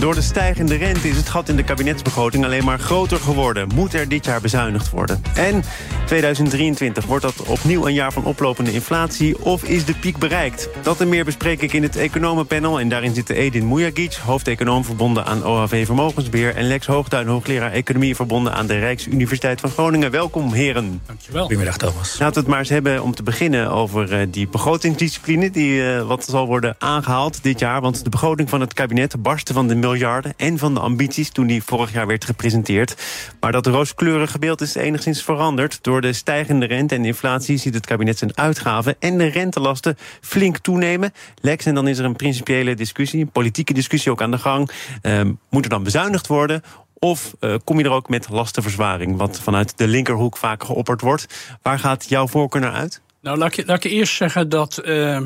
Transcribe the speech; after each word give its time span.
Door 0.00 0.14
de 0.14 0.22
stijgende 0.22 0.76
rente 0.76 1.08
is 1.08 1.16
het 1.16 1.28
gat 1.28 1.48
in 1.48 1.56
de 1.56 1.62
kabinetsbegroting 1.62 2.44
alleen 2.44 2.64
maar 2.64 2.78
groter 2.78 3.18
geworden. 3.18 3.68
Moet 3.74 3.94
er 3.94 4.08
dit 4.08 4.24
jaar 4.24 4.40
bezuinigd 4.40 4.90
worden? 4.90 5.22
En 5.34 5.62
2023, 6.06 7.04
wordt 7.04 7.24
dat 7.24 7.42
opnieuw 7.42 7.86
een 7.86 7.94
jaar 7.94 8.12
van 8.12 8.24
oplopende 8.24 8.72
inflatie... 8.72 9.44
of 9.44 9.64
is 9.64 9.84
de 9.84 9.94
piek 9.94 10.18
bereikt? 10.18 10.68
Dat 10.82 11.00
en 11.00 11.08
meer 11.08 11.24
bespreek 11.24 11.62
ik 11.62 11.72
in 11.72 11.82
het 11.82 11.96
Economenpanel. 11.96 12.80
En 12.80 12.88
daarin 12.88 13.14
zitten 13.14 13.36
Edin 13.36 13.68
Mujagic, 13.68 14.14
hoofdeconoom 14.14 14.84
verbonden 14.84 15.24
aan 15.26 15.44
OHV 15.44 15.86
Vermogensbeheer... 15.86 16.56
en 16.56 16.66
Lex 16.66 16.86
Hoogtuin, 16.86 17.26
hoogleraar 17.26 17.72
Economie 17.72 18.16
verbonden 18.16 18.54
aan 18.54 18.66
de 18.66 18.78
Rijksuniversiteit 18.78 19.60
van 19.60 19.70
Groningen. 19.70 20.10
Welkom, 20.10 20.52
heren. 20.52 21.00
Dankjewel. 21.06 21.40
Goedemiddag, 21.40 21.76
Thomas. 21.76 22.18
Laten 22.18 22.34
we 22.34 22.40
het 22.40 22.48
maar 22.48 22.58
eens 22.58 22.68
hebben 22.68 23.02
om 23.02 23.14
te 23.14 23.22
beginnen 23.22 23.70
over 23.70 24.12
uh, 24.12 24.26
die 24.30 24.48
begrotingsdiscipline... 24.48 25.50
die 25.50 25.72
uh, 25.72 26.02
wat 26.02 26.24
zal 26.24 26.46
worden 26.46 26.74
aangehaald 26.78 27.42
dit 27.42 27.58
jaar. 27.58 27.80
Want 27.80 28.04
de 28.04 28.10
begroting 28.10 28.48
van 28.48 28.60
het 28.60 28.74
kabinet 28.74 29.22
barstte 29.22 29.52
van 29.52 29.68
de 29.68 29.74
miljarden... 29.86 30.34
en 30.36 30.58
van 30.58 30.74
de 30.74 30.80
ambities 30.80 31.30
toen 31.30 31.46
die 31.46 31.62
vorig 31.62 31.92
jaar 31.92 32.06
werd 32.06 32.24
gepresenteerd. 32.24 32.96
Maar 33.40 33.52
dat 33.52 33.66
rooskleurige 33.66 34.38
beeld 34.38 34.60
is 34.60 34.74
enigszins 34.74 35.22
veranderd... 35.22 35.78
door 35.82 36.00
de 36.00 36.12
stijgende 36.12 36.66
rente 36.66 36.94
en 36.94 37.04
inflatie 37.04 37.56
ziet 37.56 37.74
het 37.74 37.86
kabinet 37.86 38.18
zijn 38.18 38.36
uitgaven... 38.36 38.96
en 38.98 39.18
de 39.18 39.26
rentelasten 39.26 39.96
flink 40.20 40.58
toenemen. 40.58 41.12
Lex, 41.40 41.66
en 41.66 41.74
dan 41.74 41.88
is 41.88 41.98
er 41.98 42.04
een 42.04 42.16
principiële 42.16 42.74
discussie, 42.74 43.20
een 43.20 43.30
politieke 43.30 43.72
discussie 43.72 44.10
ook 44.12 44.22
aan 44.22 44.30
de 44.30 44.38
gang. 44.38 44.70
Uh, 45.02 45.20
moet 45.50 45.64
er 45.64 45.70
dan 45.70 45.82
bezuinigd 45.82 46.26
worden 46.26 46.62
of 46.98 47.34
uh, 47.40 47.54
kom 47.64 47.78
je 47.78 47.84
er 47.84 47.90
ook 47.90 48.08
met 48.08 48.28
lastenverzwaring, 48.28 49.16
wat 49.16 49.40
vanuit 49.40 49.78
de 49.78 49.88
linkerhoek 49.88 50.36
vaak 50.36 50.64
geopperd 50.64 51.00
wordt? 51.00 51.26
Waar 51.62 51.78
gaat 51.78 52.08
jouw 52.08 52.26
voorkeur 52.26 52.60
naar 52.60 52.72
uit? 52.72 53.00
Nou, 53.20 53.38
laat 53.38 53.58
ik, 53.58 53.66
laat 53.66 53.84
ik 53.84 53.90
eerst 53.90 54.16
zeggen 54.16 54.48
dat 54.48 54.82
uh, 54.84 55.20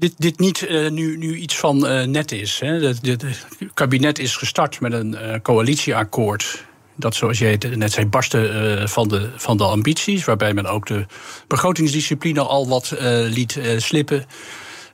dit, 0.00 0.14
dit 0.16 0.38
niet 0.38 0.68
uh, 0.68 0.90
nu, 0.90 1.16
nu 1.16 1.36
iets 1.36 1.56
van 1.56 1.78
net 2.10 2.32
is. 2.32 2.60
Hè. 2.60 2.72
Het 2.72 3.36
kabinet 3.74 4.18
is 4.18 4.36
gestart 4.36 4.80
met 4.80 4.92
een 4.92 5.16
coalitieakkoord. 5.42 6.64
Dat, 6.96 7.14
zoals 7.14 7.38
jij 7.38 7.58
net 7.74 7.92
zei, 7.92 8.06
barsten 8.06 8.88
van, 8.88 9.08
de, 9.08 9.30
van 9.36 9.56
de 9.56 9.64
ambities. 9.64 10.24
Waarbij 10.24 10.54
men 10.54 10.66
ook 10.66 10.86
de 10.86 11.06
begrotingsdiscipline 11.46 12.40
al 12.40 12.68
wat 12.68 12.94
liet 13.28 13.60
slippen. 13.76 14.24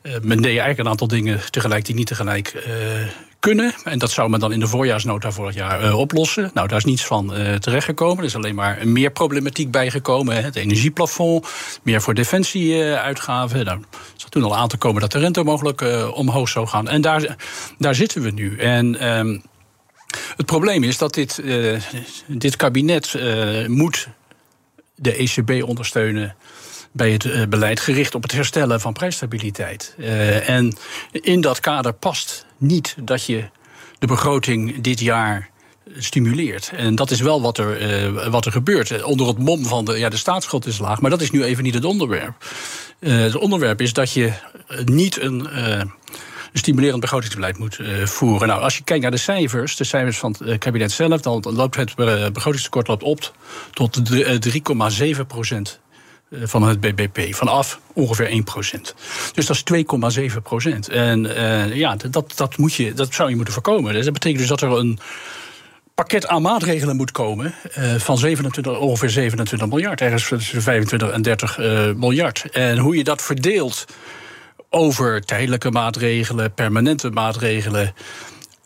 men 0.02 0.36
deed 0.36 0.44
eigenlijk 0.44 0.78
een 0.78 0.88
aantal 0.88 1.08
dingen 1.08 1.40
tegelijk 1.50 1.84
die 1.84 1.94
niet 1.94 2.06
tegelijk 2.06 2.66
kunnen. 3.46 3.74
En 3.84 3.98
dat 3.98 4.10
zou 4.10 4.30
men 4.30 4.40
dan 4.40 4.52
in 4.52 4.60
de 4.60 4.66
voorjaarsnota 4.66 5.30
vorig 5.30 5.54
jaar 5.54 5.84
uh, 5.84 5.98
oplossen. 5.98 6.50
Nou, 6.54 6.68
daar 6.68 6.78
is 6.78 6.84
niets 6.84 7.04
van 7.04 7.38
uh, 7.38 7.54
terechtgekomen. 7.54 8.18
Er 8.18 8.24
is 8.24 8.36
alleen 8.36 8.54
maar 8.54 8.88
meer 8.88 9.10
problematiek 9.10 9.70
bijgekomen. 9.70 10.44
Het 10.44 10.56
energieplafond, 10.56 11.46
meer 11.82 12.02
voor 12.02 12.14
defensieuitgaven. 12.14 13.58
Uh, 13.58 13.64
nou, 13.64 13.80
zat 14.16 14.30
toen 14.30 14.42
al 14.42 14.56
aan 14.56 14.68
te 14.68 14.76
komen 14.76 15.00
dat 15.00 15.12
de 15.12 15.18
rente 15.18 15.42
mogelijk 15.42 15.84
omhoog 16.14 16.48
zou 16.48 16.66
gaan. 16.66 16.88
En 16.88 17.00
daar, 17.00 17.36
daar 17.78 17.94
zitten 17.94 18.22
we 18.22 18.30
nu. 18.30 18.58
En 18.58 19.08
um, 19.08 19.42
het 20.36 20.46
probleem 20.46 20.82
is 20.82 20.98
dat 20.98 21.14
dit, 21.14 21.42
dit 22.26 22.56
kabinet 22.56 23.14
moet 23.66 24.08
de 24.94 25.16
ECB 25.16 25.62
ondersteunen 25.68 26.36
bij 26.92 27.10
het 27.10 27.50
beleid 27.50 27.80
gericht 27.80 28.14
op 28.14 28.22
het 28.22 28.32
herstellen 28.32 28.80
van 28.80 28.92
prijsstabiliteit. 28.92 29.94
En 30.46 30.76
in 31.10 31.40
dat 31.40 31.60
kader 31.60 31.92
past 31.92 32.45
niet 32.58 32.96
dat 33.02 33.26
je 33.26 33.48
de 33.98 34.06
begroting 34.06 34.80
dit 34.80 35.00
jaar 35.00 35.50
stimuleert. 35.98 36.72
En 36.76 36.94
dat 36.94 37.10
is 37.10 37.20
wel 37.20 37.42
wat 37.42 37.58
er, 37.58 38.06
uh, 38.14 38.28
wat 38.28 38.46
er 38.46 38.52
gebeurt. 38.52 39.02
Onder 39.02 39.26
het 39.26 39.38
mom 39.38 39.64
van 39.64 39.84
de, 39.84 39.98
ja, 39.98 40.08
de 40.08 40.16
staatsschuld 40.16 40.66
is 40.66 40.78
laag, 40.78 41.00
maar 41.00 41.10
dat 41.10 41.20
is 41.20 41.30
nu 41.30 41.44
even 41.44 41.64
niet 41.64 41.74
het 41.74 41.84
onderwerp. 41.84 42.34
Uh, 43.00 43.20
het 43.20 43.36
onderwerp 43.36 43.80
is 43.80 43.92
dat 43.92 44.12
je 44.12 44.32
niet 44.84 45.20
een. 45.20 45.48
Een 46.52 46.62
stimulerend 46.62 47.00
begrotingsbeleid 47.00 47.58
moet 47.58 47.78
voeren. 48.04 48.48
Nou, 48.48 48.60
als 48.60 48.76
je 48.76 48.84
kijkt 48.84 49.02
naar 49.02 49.10
de 49.10 49.16
cijfers, 49.16 49.76
de 49.76 49.84
cijfers 49.84 50.18
van 50.18 50.34
het 50.44 50.58
kabinet 50.58 50.92
zelf, 50.92 51.20
dan 51.20 51.42
loopt 51.42 51.76
het 51.76 51.94
begrotingstekort 52.32 52.88
loopt 52.88 53.02
op 53.02 53.36
tot 53.72 54.00
3,7 55.14 55.26
procent 55.26 55.80
van 56.30 56.62
het 56.62 56.80
BBP. 56.80 57.34
Vanaf 57.34 57.80
ongeveer 57.92 58.28
1% 58.28 58.94
Dus 59.32 59.46
dat 59.46 59.56
is 59.56 59.62
2,7 60.32 60.42
procent. 60.42 60.88
En 60.88 61.24
uh, 61.24 61.74
ja, 61.74 61.96
dat, 62.10 62.32
dat, 62.36 62.56
moet 62.56 62.74
je, 62.74 62.92
dat 62.92 63.14
zou 63.14 63.28
je 63.28 63.36
moeten 63.36 63.54
voorkomen. 63.54 63.92
Dus 63.92 64.04
dat 64.04 64.12
betekent 64.12 64.40
dus 64.40 64.48
dat 64.48 64.60
er 64.60 64.70
een 64.70 64.98
pakket 65.94 66.26
aan 66.26 66.42
maatregelen 66.42 66.96
moet 66.96 67.10
komen 67.10 67.54
uh, 67.78 67.94
van 67.94 68.18
27, 68.18 68.78
ongeveer 68.78 69.10
27 69.10 69.68
miljard. 69.68 70.00
Ergens 70.00 70.28
tussen 70.28 70.62
25 70.62 71.10
en 71.10 71.22
30 71.22 71.58
uh, 71.58 71.92
miljard. 71.92 72.44
En 72.50 72.78
hoe 72.78 72.96
je 72.96 73.04
dat 73.04 73.22
verdeelt 73.22 73.84
over 74.70 75.24
tijdelijke 75.24 75.70
maatregelen, 75.70 76.54
permanente 76.54 77.10
maatregelen 77.10 77.94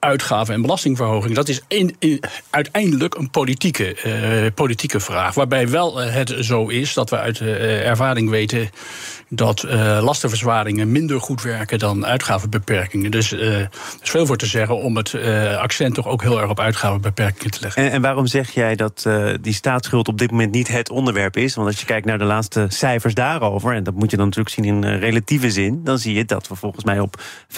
uitgaven 0.00 0.54
en 0.54 0.62
belastingverhoging. 0.62 1.34
Dat 1.34 1.48
is 1.48 1.60
in, 1.68 1.96
in, 1.98 2.22
uiteindelijk 2.50 3.14
een 3.14 3.30
politieke, 3.30 3.96
uh, 4.06 4.46
politieke 4.54 5.00
vraag. 5.00 5.34
Waarbij 5.34 5.68
wel 5.68 6.02
uh, 6.02 6.12
het 6.12 6.34
zo 6.40 6.66
is 6.66 6.94
dat 6.94 7.10
we 7.10 7.18
uit 7.18 7.40
uh, 7.40 7.86
ervaring 7.86 8.30
weten 8.30 8.70
dat 9.28 9.62
lastenverzwaringen 10.00 10.92
minder 10.92 11.20
goed 11.20 11.42
werken 11.42 11.78
dan 11.78 12.06
uitgavenbeperkingen. 12.06 13.10
Dus 13.10 13.32
er 13.32 13.68
is 14.02 14.10
veel 14.10 14.26
voor 14.26 14.36
te 14.36 14.46
zeggen 14.46 14.76
om 14.76 14.96
het 14.96 15.14
accent 15.58 15.94
toch 15.94 16.06
ook 16.06 16.22
heel 16.22 16.40
erg 16.40 16.50
op 16.50 16.60
uitgavenbeperkingen 16.60 17.50
te 17.50 17.58
leggen. 17.60 17.82
En, 17.82 17.90
en 17.90 18.02
waarom 18.02 18.26
zeg 18.26 18.50
jij 18.50 18.76
dat 18.76 19.08
die 19.40 19.54
staatsschuld 19.54 20.08
op 20.08 20.18
dit 20.18 20.30
moment 20.30 20.52
niet 20.52 20.68
het 20.68 20.90
onderwerp 20.90 21.36
is? 21.36 21.54
Want 21.54 21.66
als 21.66 21.80
je 21.80 21.86
kijkt 21.86 22.06
naar 22.06 22.18
de 22.18 22.24
laatste 22.24 22.66
cijfers 22.68 23.14
daarover, 23.14 23.74
en 23.74 23.84
dat 23.84 23.94
moet 23.94 24.10
je 24.10 24.16
dan 24.16 24.26
natuurlijk 24.26 24.54
zien 24.54 24.64
in 24.64 24.84
relatieve 24.84 25.50
zin, 25.50 25.80
dan 25.84 25.98
zie 25.98 26.14
je 26.14 26.24
dat 26.24 26.48
we 26.48 26.54
volgens 26.54 26.84
mij 26.84 27.00
op 27.00 27.20
50% 27.48 27.54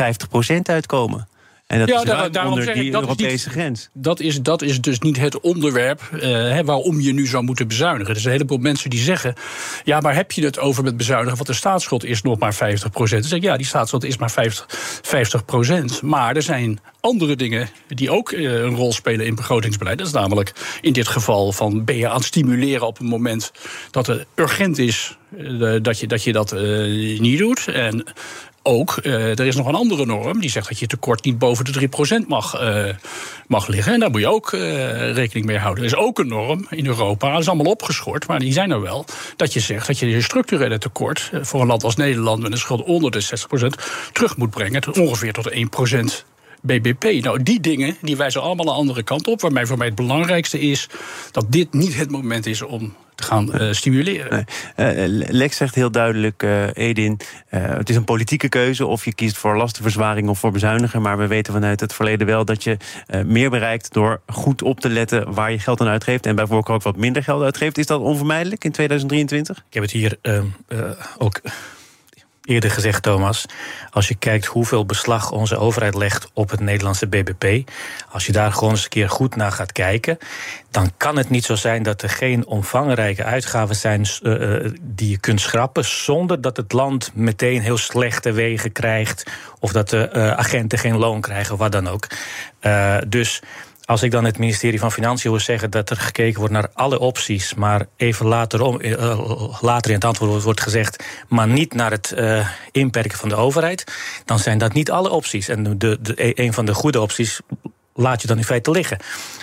uitkomen. 0.62 1.28
En 1.72 1.78
dat 1.78 1.88
ja, 1.88 1.98
is 1.98 2.04
daar, 2.04 2.32
daarom 2.32 2.52
onder 2.52 2.74
die 2.74 2.84
ik, 2.84 2.92
dat 2.92 3.00
Europese 3.00 3.32
is 3.32 3.44
niet, 3.44 3.54
grens. 3.54 3.88
Dat 3.92 4.20
is, 4.20 4.42
dat 4.42 4.62
is 4.62 4.80
dus 4.80 4.98
niet 4.98 5.16
het 5.16 5.40
onderwerp 5.40 6.00
uh, 6.14 6.20
he, 6.22 6.64
waarom 6.64 7.00
je 7.00 7.12
nu 7.12 7.26
zou 7.26 7.44
moeten 7.44 7.68
bezuinigen. 7.68 8.14
Er 8.14 8.20
zijn 8.20 8.34
een 8.34 8.40
heleboel 8.40 8.62
mensen 8.62 8.90
die 8.90 9.00
zeggen... 9.00 9.34
ja, 9.84 10.00
maar 10.00 10.14
heb 10.14 10.32
je 10.32 10.44
het 10.44 10.58
over 10.58 10.84
met 10.84 10.96
bezuinigen... 10.96 11.34
want 11.34 11.48
de 11.48 11.54
staatsschuld 11.54 12.04
is 12.04 12.22
nog 12.22 12.38
maar 12.38 12.54
50 12.54 12.90
procent. 12.90 13.20
Dan 13.20 13.30
zeg 13.30 13.38
ik, 13.38 13.44
ja, 13.44 13.56
die 13.56 13.66
staatsschuld 13.66 14.04
is 14.04 14.16
maar 14.16 14.30
50, 14.30 14.66
50 15.02 15.44
procent. 15.44 16.02
Maar 16.02 16.36
er 16.36 16.42
zijn 16.42 16.80
andere 17.00 17.36
dingen 17.36 17.68
die 17.88 18.10
ook 18.10 18.32
uh, 18.32 18.52
een 18.52 18.74
rol 18.74 18.92
spelen 18.92 19.26
in 19.26 19.34
begrotingsbeleid. 19.34 19.98
Dat 19.98 20.06
is 20.06 20.12
namelijk 20.12 20.52
in 20.80 20.92
dit 20.92 21.08
geval 21.08 21.52
van... 21.52 21.84
ben 21.84 21.96
je 21.96 22.08
aan 22.08 22.16
het 22.16 22.24
stimuleren 22.24 22.86
op 22.86 22.98
het 22.98 23.08
moment 23.08 23.52
dat 23.90 24.06
het 24.06 24.26
urgent 24.34 24.78
is... 24.78 25.16
Uh, 25.38 25.76
dat, 25.82 25.98
je, 25.98 26.06
dat 26.06 26.22
je 26.22 26.32
dat 26.32 26.52
niet 27.18 27.38
doet. 27.38 27.68
En 27.68 28.04
ook, 28.62 28.98
uh, 29.02 29.38
er 29.38 29.46
is 29.46 29.56
nog 29.56 29.66
een 29.66 29.74
andere 29.74 30.06
norm 30.06 30.40
die 30.40 30.50
zegt 30.50 30.68
dat 30.68 30.78
je 30.78 30.86
tekort 30.86 31.24
niet 31.24 31.38
boven 31.38 31.64
de 31.64 31.88
3% 32.24 32.26
mag, 32.26 32.62
uh, 32.62 32.84
mag 33.46 33.66
liggen. 33.66 33.92
En 33.92 34.00
daar 34.00 34.10
moet 34.10 34.20
je 34.20 34.28
ook 34.28 34.52
uh, 34.52 35.12
rekening 35.12 35.46
mee 35.46 35.58
houden. 35.58 35.84
Er 35.84 35.90
is 35.90 35.96
ook 35.96 36.18
een 36.18 36.28
norm 36.28 36.66
in 36.70 36.86
Europa, 36.86 37.30
dat 37.30 37.40
is 37.40 37.48
allemaal 37.48 37.72
opgeschort, 37.72 38.26
maar 38.26 38.38
die 38.38 38.52
zijn 38.52 38.70
er 38.70 38.80
wel. 38.80 39.04
Dat 39.36 39.52
je 39.52 39.60
zegt 39.60 39.86
dat 39.86 39.98
je 39.98 40.08
je 40.08 40.22
structurele 40.22 40.78
tekort 40.78 41.30
voor 41.40 41.60
een 41.60 41.66
land 41.66 41.84
als 41.84 41.96
Nederland 41.96 42.42
met 42.42 42.52
een 42.52 42.58
schuld 42.58 42.82
onder 42.82 43.10
de 43.10 43.22
60% 43.22 43.66
terug 44.12 44.36
moet 44.36 44.50
brengen 44.50 44.80
tot 44.80 44.98
ongeveer 44.98 45.32
tot 45.32 45.50
1%. 45.50 46.30
BBP. 46.62 47.22
Nou, 47.22 47.42
die 47.42 47.60
dingen 47.60 47.96
die 48.00 48.16
wijzen 48.16 48.42
allemaal 48.42 48.66
een 48.66 48.74
andere 48.74 49.02
kant 49.02 49.26
op. 49.26 49.40
Waarbij 49.40 49.66
voor 49.66 49.76
mij 49.78 49.86
het 49.86 49.96
belangrijkste 49.96 50.60
is 50.60 50.88
dat 51.30 51.44
dit 51.48 51.72
niet 51.72 51.96
het 51.96 52.10
moment 52.10 52.46
is 52.46 52.62
om 52.62 52.94
gaan 53.24 53.62
uh, 53.62 53.72
stimuleren. 53.72 54.46
Nee. 54.76 55.06
Uh, 55.06 55.24
Lex 55.28 55.56
zegt 55.56 55.74
heel 55.74 55.90
duidelijk, 55.90 56.42
uh, 56.42 56.66
Edin, 56.74 57.20
het 57.48 57.88
is 57.88 57.96
een 57.96 58.04
politieke 58.04 58.48
keuze 58.48 58.86
of 58.86 59.04
je 59.04 59.14
kiest 59.14 59.36
voor 59.36 59.56
lastenverzwaring 59.56 60.28
of 60.28 60.38
voor 60.38 60.52
bezuinigen. 60.52 61.02
Maar 61.02 61.19
we 61.19 61.26
weten 61.26 61.52
vanuit 61.52 61.80
het 61.80 61.94
verleden 61.94 62.26
wel 62.26 62.44
dat 62.44 62.64
je 62.64 62.76
meer 63.24 63.50
bereikt 63.50 63.92
door 63.92 64.20
goed 64.26 64.62
op 64.62 64.80
te 64.80 64.88
letten 64.88 65.32
waar 65.32 65.52
je 65.52 65.58
geld 65.58 65.80
aan 65.80 65.88
uitgeeft. 65.88 66.26
En 66.26 66.34
bijvoorbeeld 66.34 66.69
ook 66.69 66.82
wat 66.82 66.96
minder 66.96 67.22
geld 67.22 67.42
uitgeeft. 67.42 67.78
Is 67.78 67.86
dat 67.86 68.00
onvermijdelijk 68.00 68.64
in 68.64 68.72
2023? 68.72 69.56
Ik 69.56 69.75
heb 69.75 69.82
het 69.82 69.92
hier 69.92 70.18
ehm, 70.22 70.46
ook 71.18 71.40
eerder 72.44 72.70
gezegd, 72.70 73.02
Thomas. 73.02 73.44
Als 73.90 74.08
je 74.08 74.14
kijkt 74.14 74.46
hoeveel 74.46 74.86
beslag 74.86 75.30
onze 75.30 75.56
overheid 75.56 75.94
legt 75.94 76.30
op 76.32 76.50
het 76.50 76.60
Nederlandse 76.60 77.06
BBP. 77.06 77.70
Als 78.10 78.26
je 78.26 78.32
daar 78.32 78.52
gewoon 78.52 78.70
eens 78.70 78.82
een 78.82 78.88
keer 78.88 79.10
goed 79.10 79.36
naar 79.36 79.52
gaat 79.52 79.72
kijken. 79.72 80.18
dan 80.70 80.92
kan 80.96 81.16
het 81.16 81.30
niet 81.30 81.44
zo 81.44 81.54
zijn 81.54 81.82
dat 81.82 82.02
er 82.02 82.08
geen 82.08 82.46
omvangrijke 82.46 83.24
uitgaven 83.24 83.76
zijn. 83.76 84.06
Uh, 84.22 84.70
die 84.80 85.10
je 85.10 85.18
kunt 85.18 85.40
schrappen. 85.40 85.84
zonder 85.84 86.40
dat 86.40 86.56
het 86.56 86.72
land 86.72 87.10
meteen 87.14 87.60
heel 87.60 87.78
slechte 87.78 88.32
wegen 88.32 88.72
krijgt. 88.72 89.30
of 89.58 89.72
dat 89.72 89.88
de 89.88 90.10
uh, 90.12 90.30
agenten 90.30 90.78
geen 90.78 90.96
loon 90.96 91.20
krijgen, 91.20 91.56
wat 91.56 91.72
dan 91.72 91.88
ook. 91.88 92.06
dus 93.08 93.42
Als 93.92 94.02
ik 94.02 94.10
dan 94.10 94.24
het 94.24 94.38
ministerie 94.38 94.78
van 94.78 94.92
Financiën 94.92 95.30
hoor 95.30 95.40
zeggen 95.40 95.70
dat 95.70 95.90
er 95.90 95.96
gekeken 95.96 96.38
wordt 96.38 96.54
naar 96.54 96.68
alle 96.74 96.98
opties, 96.98 97.54
maar 97.54 97.86
even 97.96 98.26
later, 98.26 98.62
om, 98.62 98.78
uh, 98.80 99.60
later 99.60 99.90
in 99.90 99.96
het 99.96 100.04
antwoord 100.04 100.42
wordt 100.42 100.60
gezegd, 100.60 101.04
maar 101.28 101.48
niet 101.48 101.74
naar 101.74 101.90
het 101.90 102.14
uh, 102.16 102.48
inperken 102.70 103.18
van 103.18 103.28
de 103.28 103.34
overheid, 103.34 103.84
dan 104.24 104.38
zijn 104.38 104.58
dat 104.58 104.72
niet 104.72 104.90
alle 104.90 105.10
opties. 105.10 105.48
En 105.48 105.78
de, 105.78 105.98
de, 106.00 106.40
een 106.40 106.52
van 106.52 106.64
de 106.64 106.74
goede 106.74 107.00
opties 107.00 107.40
laat 107.94 108.22
je 108.22 108.26
dan 108.26 108.36
in 108.36 108.44
feite 108.44 108.70
liggen. 108.70 108.98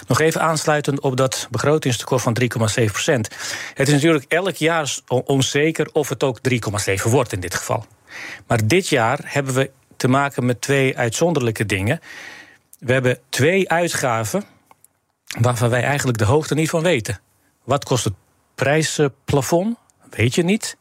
Nog 0.08 0.20
even 0.20 0.42
aansluitend 0.42 1.00
op 1.00 1.18
dat 1.18 1.48
begrotingstekort 1.52 2.22
van 2.22 2.38
3,7 2.42 2.86
procent. 2.86 3.30
Het 3.74 3.88
is 3.88 3.94
natuurlijk 3.94 4.26
elk 4.28 4.56
jaar 4.56 4.98
onzeker 5.08 5.90
of 5.92 6.10
het 6.10 6.24
ook 6.24 6.40
3,7 6.50 7.04
wordt 7.04 7.34
in 7.34 7.40
dit 7.40 7.56
geval. 7.56 7.86
Maar 8.48 8.68
dit 8.68 8.88
jaar 8.88 9.20
hebben 9.24 9.54
we 9.54 9.72
te 9.98 10.08
maken 10.08 10.46
met 10.46 10.62
twee 10.62 10.98
uitzonderlijke 10.98 11.66
dingen. 11.66 12.00
We 12.80 12.94
hebben 12.94 13.20
twee 13.30 13.70
uitgaven 13.70 14.44
waarvan 15.40 15.70
wij 15.70 15.84
eigenlijk 15.84 16.18
de 16.18 16.26
hoogte 16.26 16.56
niet 16.56 16.70
van 16.70 16.82
weten. 16.82 17.20
Wat 17.64 17.86
kost 17.86 18.04
het 18.04 18.14
prijsplafond? 18.56 19.78
Weet 20.10 20.36
je 20.36 20.44
niet. 20.44 20.78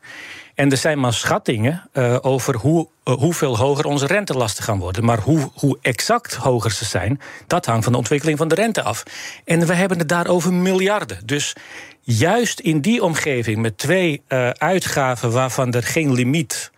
En 0.54 0.70
er 0.70 0.76
zijn 0.76 1.00
maar 1.00 1.12
schattingen 1.12 1.88
uh, 1.92 2.16
over 2.20 2.56
hoe, 2.56 2.88
uh, 3.04 3.14
hoeveel 3.14 3.56
hoger 3.56 3.84
onze 3.84 4.06
rentelasten 4.06 4.64
gaan 4.64 4.78
worden. 4.78 5.04
Maar 5.04 5.18
hoe, 5.18 5.50
hoe 5.54 5.78
exact 5.82 6.34
hoger 6.34 6.70
ze 6.70 6.84
zijn, 6.84 7.20
dat 7.46 7.66
hangt 7.66 7.84
van 7.84 7.92
de 7.92 7.98
ontwikkeling 7.98 8.38
van 8.38 8.48
de 8.48 8.54
rente 8.54 8.82
af. 8.82 9.02
En 9.44 9.66
we 9.66 9.74
hebben 9.74 9.98
het 9.98 10.08
daar 10.08 10.26
over 10.26 10.52
miljarden. 10.52 11.18
Dus 11.24 11.56
juist 12.00 12.60
in 12.60 12.80
die 12.80 13.02
omgeving 13.02 13.58
met 13.58 13.78
twee 13.78 14.22
uh, 14.28 14.50
uitgaven 14.50 15.32
waarvan 15.32 15.72
er 15.72 15.82
geen 15.82 16.12
limiet 16.12 16.70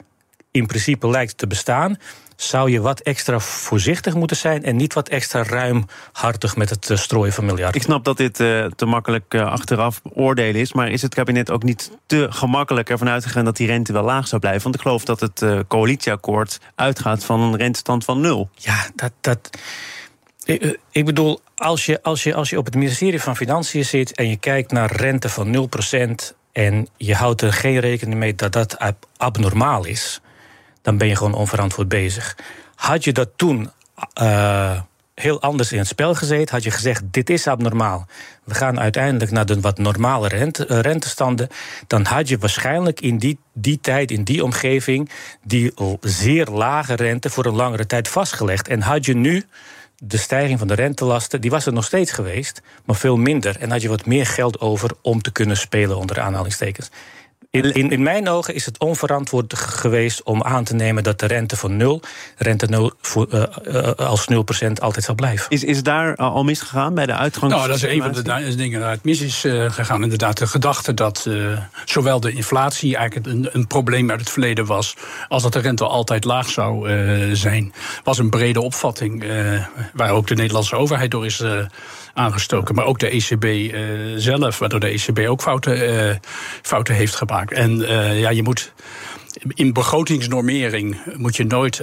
in 0.51 0.67
principe 0.67 1.09
lijkt 1.09 1.39
te 1.39 1.47
bestaan, 1.47 1.97
zou 2.37 2.71
je 2.71 2.81
wat 2.81 3.01
extra 3.01 3.39
voorzichtig 3.39 4.15
moeten 4.15 4.37
zijn 4.37 4.65
en 4.65 4.77
niet 4.77 4.95
wat 4.95 5.09
extra 5.09 5.43
ruimhartig 5.43 6.57
met 6.57 6.71
het 6.71 6.91
eh, 6.91 6.97
strooien 6.97 7.33
van 7.33 7.45
miljarden. 7.45 7.81
Ik 7.81 7.87
snap 7.87 8.05
dat 8.05 8.17
dit 8.17 8.41
uh, 8.41 8.65
te 8.65 8.87
makkelijk 8.87 9.35
uh, 9.35 9.47
achteraf 9.47 10.01
oordelen 10.15 10.61
is, 10.61 10.73
maar 10.73 10.89
is 10.89 11.03
het 11.03 11.15
kabinet 11.15 11.51
ook 11.51 11.63
niet 11.63 11.91
te 12.07 12.27
gemakkelijk 12.31 12.91
ervan 12.91 13.09
uitgegaan 13.09 13.45
dat 13.45 13.57
die 13.57 13.67
rente 13.67 13.93
wel 13.93 14.05
laag 14.05 14.29
zou 14.29 14.41
blijven? 14.41 14.63
Want 14.63 14.75
ik 14.75 14.81
geloof 14.81 15.05
dat 15.05 15.21
het 15.21 15.43
uh, 15.43 15.59
coalitieakkoord 15.69 16.61
uitgaat 16.75 17.25
van 17.25 17.41
een 17.41 17.57
rentestand 17.57 18.05
van 18.05 18.21
nul. 18.21 18.51
Ja, 18.55 18.87
dat. 18.95 19.13
dat 19.21 19.51
ik 20.91 21.05
bedoel, 21.05 21.41
als 21.57 21.87
je, 21.87 22.03
als, 22.03 22.23
je, 22.23 22.35
als 22.35 22.51
je 22.51 22.59
op 22.59 22.65
het 22.65 22.75
ministerie 22.75 23.21
van 23.21 23.37
Financiën 23.37 23.85
zit 23.85 24.15
en 24.15 24.29
je 24.29 24.37
kijkt 24.37 24.73
naar 24.73 24.93
rente 24.93 25.29
van 25.29 25.69
0% 26.33 26.37
en 26.53 26.89
je 26.97 27.15
houdt 27.15 27.43
er 27.43 27.53
geen 27.53 27.79
rekening 27.79 28.19
mee 28.19 28.35
dat 28.35 28.53
dat 28.53 28.77
abnormaal 29.17 29.85
is, 29.85 30.21
dan 30.83 30.99
ben 30.99 31.09
je 31.09 31.17
gewoon 31.17 31.35
onverantwoord 31.35 31.89
bezig. 31.89 32.37
Had 32.75 33.05
je 33.05 33.13
dat 33.13 33.29
toen 33.37 33.71
uh, 34.23 34.81
heel 35.15 35.41
anders 35.41 35.73
in 35.73 35.79
het 35.79 35.87
spel 35.87 36.15
gezeten, 36.15 36.55
had 36.55 36.65
je 36.65 36.71
gezegd: 36.71 37.03
dit 37.11 37.31
is 37.31 37.47
abnormaal. 37.47 38.07
We 38.45 38.55
gaan 38.55 38.81
uiteindelijk 38.81 39.31
naar 39.31 39.47
de 39.47 39.61
wat 39.61 39.79
normale 39.79 40.29
rente, 40.29 40.69
uh, 40.69 40.81
rentestanden. 40.81 41.49
Dan 41.87 42.05
had 42.05 42.29
je 42.29 42.39
waarschijnlijk 42.39 43.01
in 43.01 43.19
die, 43.19 43.39
die 43.53 43.81
tijd, 43.81 44.11
in 44.11 44.25
die 44.25 44.45
omgeving, 44.45 45.11
die 45.43 45.73
zeer 46.01 46.47
lage 46.47 46.95
rente 46.95 47.31
voor 47.31 47.45
een 47.45 47.55
langere 47.55 47.87
tijd 47.87 48.09
vastgelegd. 48.09 48.69
En 48.69 48.81
had 48.81 49.05
je 49.05 49.15
nu 49.15 49.45
de 50.03 50.17
stijging 50.17 50.59
van 50.59 50.69
de 50.69 50.75
rentelasten, 50.75 51.41
die 51.41 51.51
was 51.51 51.67
er 51.67 51.73
nog 51.73 51.85
steeds 51.85 52.13
geweest, 52.13 52.63
maar 52.85 52.97
veel 52.97 53.17
minder. 53.17 53.57
En 53.59 53.71
had 53.71 53.83
je 53.83 53.89
wat 53.89 54.07
meer 54.07 54.27
geld 54.27 54.61
over 54.61 54.91
om 55.03 55.23
te 55.23 55.33
kunnen 55.33 55.57
spelen 55.57 55.97
onder 55.97 56.21
aanhalingstekens. 56.21 56.91
In, 57.53 57.75
in, 57.75 57.91
in, 57.91 58.03
mijn 58.03 58.29
ogen 58.29 58.55
is 58.55 58.67
het 58.67 58.79
onverantwoord 58.79 59.55
geweest 59.55 60.23
om 60.23 60.43
aan 60.43 60.65
te 60.65 60.75
nemen 60.75 61.03
dat 61.03 61.19
de 61.19 61.27
rente 61.27 61.57
van 61.57 61.77
nul, 61.77 62.03
rente 62.37 62.67
nul 62.67 62.93
voor, 63.01 63.27
uh, 63.31 63.43
uh, 63.67 63.91
als 63.93 64.27
0% 64.33 64.73
altijd 64.81 65.05
zal 65.05 65.15
blijven. 65.15 65.51
Is, 65.51 65.65
is 65.65 65.83
daar 65.83 66.17
al 66.17 66.45
misgegaan 66.45 66.95
bij 66.95 67.07
de 67.07 67.15
uitgang? 67.15 67.53
Nou, 67.53 67.67
dat 67.67 67.77
is 67.77 67.83
een 67.83 68.03
van 68.03 68.13
de 68.13 68.55
dingen 68.55 68.81
waar 68.81 68.91
het 68.91 69.05
mis 69.05 69.21
is 69.21 69.45
uh, 69.45 69.71
gegaan. 69.71 70.03
Inderdaad, 70.03 70.39
de 70.39 70.47
gedachte 70.47 70.95
dat 70.95 71.29
zowel 71.85 72.21
de 72.21 72.33
inflatie 72.33 72.97
eigenlijk 72.97 73.27
een, 73.27 73.49
een, 73.53 73.67
probleem 73.67 74.11
uit 74.11 74.21
het 74.21 74.31
verleden 74.31 74.67
was, 74.67 74.97
als 75.29 75.43
dat 75.43 75.53
de 75.53 75.59
rente 75.59 75.85
altijd 75.87 76.25
laag 76.25 76.49
zou 76.49 76.89
zijn, 77.37 77.73
was 78.05 78.19
een 78.19 78.31
brede 78.31 78.61
opvatting 78.61 79.25
waar 79.93 80.11
ook 80.11 80.27
de 80.27 80.35
Nederlandse 80.35 80.77
overheid 80.77 81.11
door 81.11 81.27
is 81.27 81.43
aangestoken. 82.21 82.75
Maar 82.75 82.85
ook 82.85 82.99
de 82.99 83.09
ECB 83.09 83.45
uh, 83.45 83.81
zelf, 84.17 84.59
waardoor 84.59 84.81
de 84.81 84.89
ECB 84.89 85.29
ook 85.29 85.43
fouten, 85.43 85.95
uh, 85.95 86.15
fouten 86.63 86.95
heeft 86.95 87.15
gemaakt. 87.15 87.53
En 87.53 87.79
uh, 87.79 88.21
ja, 88.21 88.31
je 88.31 88.43
moet. 88.43 88.73
In 89.55 89.73
begrotingsnormering 89.73 90.97
moet 91.17 91.37
je 91.37 91.45
nooit, 91.45 91.83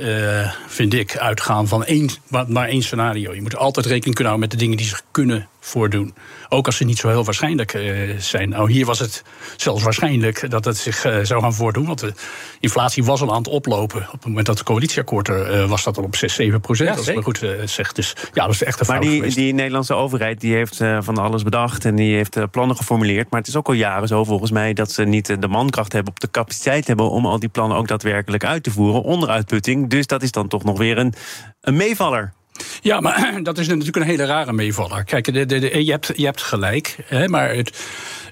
vind 0.68 0.94
ik, 0.94 1.18
uitgaan 1.18 1.68
van 1.68 1.86
één, 1.86 2.10
maar 2.48 2.68
één 2.68 2.82
scenario. 2.82 3.34
Je 3.34 3.42
moet 3.42 3.56
altijd 3.56 3.86
rekening 3.86 4.16
kunnen 4.16 4.34
houden 4.34 4.50
met 4.50 4.52
de 4.52 4.66
dingen 4.66 4.78
die 4.78 4.86
zich 4.86 5.02
kunnen 5.12 5.48
voordoen. 5.68 6.14
Ook 6.50 6.66
als 6.66 6.78
ze 6.78 6.84
niet 6.84 6.98
zo 6.98 7.08
heel 7.08 7.24
waarschijnlijk 7.24 7.74
uh, 7.74 8.20
zijn. 8.20 8.50
Nou, 8.50 8.72
hier 8.72 8.86
was 8.86 9.00
het 9.00 9.24
zelfs 9.56 9.84
waarschijnlijk 9.84 10.50
dat 10.50 10.66
het 10.66 10.78
zich 10.78 11.06
uh, 11.06 11.18
zou 11.22 11.42
gaan 11.42 11.54
voordoen. 11.54 11.86
Want 11.86 12.00
de 12.00 12.14
inflatie 12.60 13.04
was 13.04 13.22
al 13.22 13.32
aan 13.32 13.38
het 13.38 13.48
oplopen. 13.48 14.02
Op 14.02 14.12
het 14.12 14.26
moment 14.26 14.46
dat 14.46 14.58
het 14.58 14.68
coalitieakkoord 14.68 15.28
er 15.28 15.62
uh, 15.62 15.70
was, 15.70 15.84
dat 15.84 15.98
al 15.98 16.04
op 16.04 16.16
6, 16.16 16.34
7 16.34 16.62
procent. 16.62 16.90
Ja, 16.90 16.96
als 16.96 17.08
ik 17.08 17.16
me 17.16 17.22
goed 17.22 17.46
zegt. 17.66 17.96
Dus 17.96 18.16
ja, 18.34 18.46
dat 18.46 18.54
is 18.54 18.64
echt 18.64 18.80
een 18.80 18.86
Maar 18.88 19.02
die, 19.02 19.16
geweest. 19.16 19.36
die 19.36 19.54
Nederlandse 19.54 19.94
overheid 19.94 20.42
die 20.42 20.54
heeft 20.56 20.78
van 21.00 21.18
alles 21.18 21.44
bedacht. 21.44 21.86
En 21.86 21.96
die 21.96 22.16
heeft 22.16 22.52
plannen 22.52 22.76
geformuleerd. 22.76 23.30
Maar 23.30 23.40
het 23.40 23.50
is 23.50 23.56
ook 23.56 23.68
al 23.68 23.74
jaren 23.74 24.08
zo 24.08 24.24
volgens 24.24 24.52
mij 24.52 24.74
dat 24.74 24.92
ze 24.92 25.04
niet 25.04 25.42
de 25.42 25.48
mankracht 25.48 25.94
hebben. 25.94 26.14
Op 26.14 26.20
de 26.20 26.32
capaciteit 26.32 26.88
hebben 26.88 27.10
om 27.10 27.26
al 27.26 27.40
die 27.40 27.50
plannen 27.50 27.78
ook 27.78 27.88
daadwerkelijk 27.88 28.46
uit 28.46 28.64
te 28.64 28.72
voeren. 28.72 29.02
Onder 29.04 29.30
uitputting. 29.30 29.90
Dus 29.90 30.08
dat 30.08 30.24
is 30.24 30.32
dan 30.32 30.48
toch 30.48 30.64
nog 30.64 30.78
weer 30.78 30.98
een, 30.98 31.14
een 31.62 31.76
meevaller. 31.76 32.34
Ja, 32.82 33.00
maar 33.00 33.40
dat 33.44 33.58
is 33.58 33.68
natuurlijk 33.68 33.98
een 33.98 34.04
hele 34.04 34.26
rare 34.26 34.54
meevaller. 34.54 35.04
Kijk, 35.04 35.34
de, 35.34 35.46
de, 35.46 35.86
je, 35.86 35.92
hebt, 35.92 36.12
je 36.16 36.26
hebt 36.26 36.42
gelijk, 36.42 36.96
hè, 37.06 37.28
maar 37.28 37.56
het, 37.56 37.78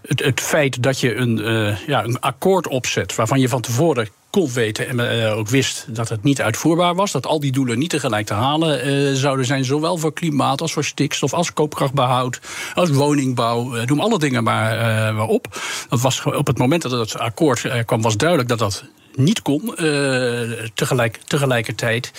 het, 0.02 0.24
het 0.24 0.40
feit 0.40 0.84
dat 0.84 1.00
je 1.00 1.16
een, 1.16 1.38
uh, 1.38 1.78
ja, 1.88 2.04
een 2.04 2.20
akkoord 2.20 2.68
opzet 2.68 3.16
waarvan 3.16 3.40
je 3.40 3.50
van 3.50 3.62
tevoren 3.62 4.08
kon 4.30 4.52
weten 4.52 4.88
en 4.88 5.00
uh, 5.00 5.38
ook 5.38 5.48
wist 5.48 5.86
dat 5.90 6.10
het 6.10 6.24
niet 6.24 6.42
uitvoerbaar 6.42 6.96
was, 6.96 7.12
dat 7.12 7.26
al 7.26 7.40
die 7.40 7.52
doelen 7.52 7.80
niet 7.80 7.90
tegelijk 7.90 8.26
te 8.26 8.34
halen 8.34 8.88
uh, 8.88 9.14
zouden 9.14 9.46
zijn, 9.46 9.66
zowel 9.66 9.98
voor 9.98 10.14
klimaat 10.14 10.62
als 10.62 10.74
voor 10.74 10.84
stikstof, 10.84 11.34
als 11.34 11.54
koopkrachtbehoud, 11.54 12.40
als 12.74 12.90
woningbouw, 12.90 13.86
noem 13.86 14.00
alle 14.00 14.20
dingen 14.20 14.44
maar, 14.44 15.14
maar 15.14 15.28
op. 15.28 15.48
Dat 15.90 16.02
was 16.02 16.24
op 16.24 16.48
het 16.48 16.58
moment 16.58 16.82
dat 16.82 16.92
het 16.92 17.18
akkoord 17.18 17.86
kwam, 17.86 18.02
was 18.02 18.18
duidelijk 18.18 18.50
dat 18.50 18.60
dat 18.60 18.84
niet 19.18 19.42
kon 19.42 19.74
uh, 19.78 20.52
tegelijk, 20.74 21.20
tegelijkertijd. 21.26 22.12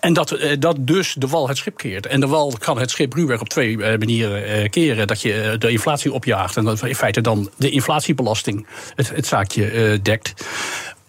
En 0.00 0.12
dat, 0.12 0.32
uh, 0.32 0.52
dat 0.58 0.76
dus 0.80 1.14
de 1.18 1.26
wal 1.26 1.48
het 1.48 1.56
schip 1.56 1.76
keert. 1.76 2.06
En 2.06 2.20
de 2.20 2.26
wal 2.26 2.54
kan 2.58 2.78
het 2.78 2.90
schip 2.90 3.12
ruwweg 3.12 3.40
op 3.40 3.48
twee 3.48 3.76
uh, 3.76 3.78
manieren 3.78 4.70
keren. 4.70 5.06
Dat 5.06 5.22
je 5.22 5.56
de 5.58 5.70
inflatie 5.70 6.12
opjaagt 6.12 6.56
en 6.56 6.64
dat 6.64 6.82
in 6.82 6.94
feite 6.94 7.20
dan 7.20 7.50
de 7.56 7.70
inflatiebelasting 7.70 8.66
het, 8.94 9.08
het 9.08 9.26
zaakje 9.26 9.98
dekt. 10.02 10.34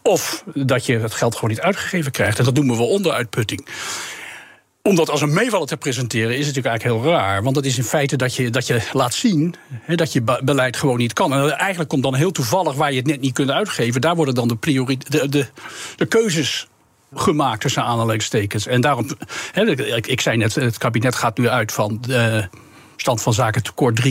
Of 0.02 0.44
dat 0.54 0.86
je 0.86 1.00
het 1.00 1.14
geld 1.14 1.36
gewoon 1.36 1.50
niet 1.50 1.62
uitgegeven 1.62 2.12
krijgt. 2.12 2.40
En 2.40 2.46
dat 2.46 2.54
noemen 2.54 2.78
we 2.78 2.84
onderuitputting 2.84 3.68
om 4.88 4.96
dat 4.96 5.10
als 5.10 5.22
een 5.22 5.34
meevaller 5.34 5.68
te 5.68 5.78
presenteren 5.78 6.38
is 6.38 6.46
natuurlijk 6.46 6.66
eigenlijk 6.66 7.02
heel 7.02 7.14
raar. 7.14 7.44
Want 7.44 7.56
dat 7.56 7.66
is 7.66 7.78
in 7.78 7.84
feite 7.84 8.16
dat 8.16 8.36
je, 8.36 8.50
dat 8.50 8.68
je 8.68 8.82
laat 8.94 9.14
zien 9.14 9.56
dat 9.88 10.14
je 10.14 10.22
beleid 10.44 10.78
gewoon 10.78 10.98
niet 10.98 11.14
kan. 11.14 11.34
En 11.34 11.58
eigenlijk 11.58 11.90
komt 11.90 12.04
dan 12.04 12.16
heel 12.16 12.32
toevallig 12.32 12.74
waar 12.74 12.92
je 12.92 12.98
het 12.98 13.08
net 13.08 13.22
niet 13.22 13.34
kunt 13.34 13.52
uitgeven. 13.52 14.02
Daar 14.02 14.16
worden 14.16 14.36
dan 14.36 14.48
de, 14.48 14.58
de, 15.10 15.30
de, 15.30 15.46
de 15.96 16.06
keuzes 16.06 16.68
gemaakt 17.14 17.62
tussen 17.62 17.84
aanhalingstekens. 17.84 18.68
En 18.68 18.82
daarom, 18.82 19.08
hè, 19.52 19.96
ik, 19.96 20.08
ik 20.08 20.22
zei 20.22 20.38
net, 20.38 20.56
het 20.56 20.78
kabinet 20.78 21.16
gaat 21.16 21.38
nu 21.38 21.50
uit 21.50 21.72
van. 21.72 22.04
Uh, 22.10 22.44
stand 22.96 23.22
van 23.22 23.34
zaken 23.34 23.64
tekort 23.64 24.02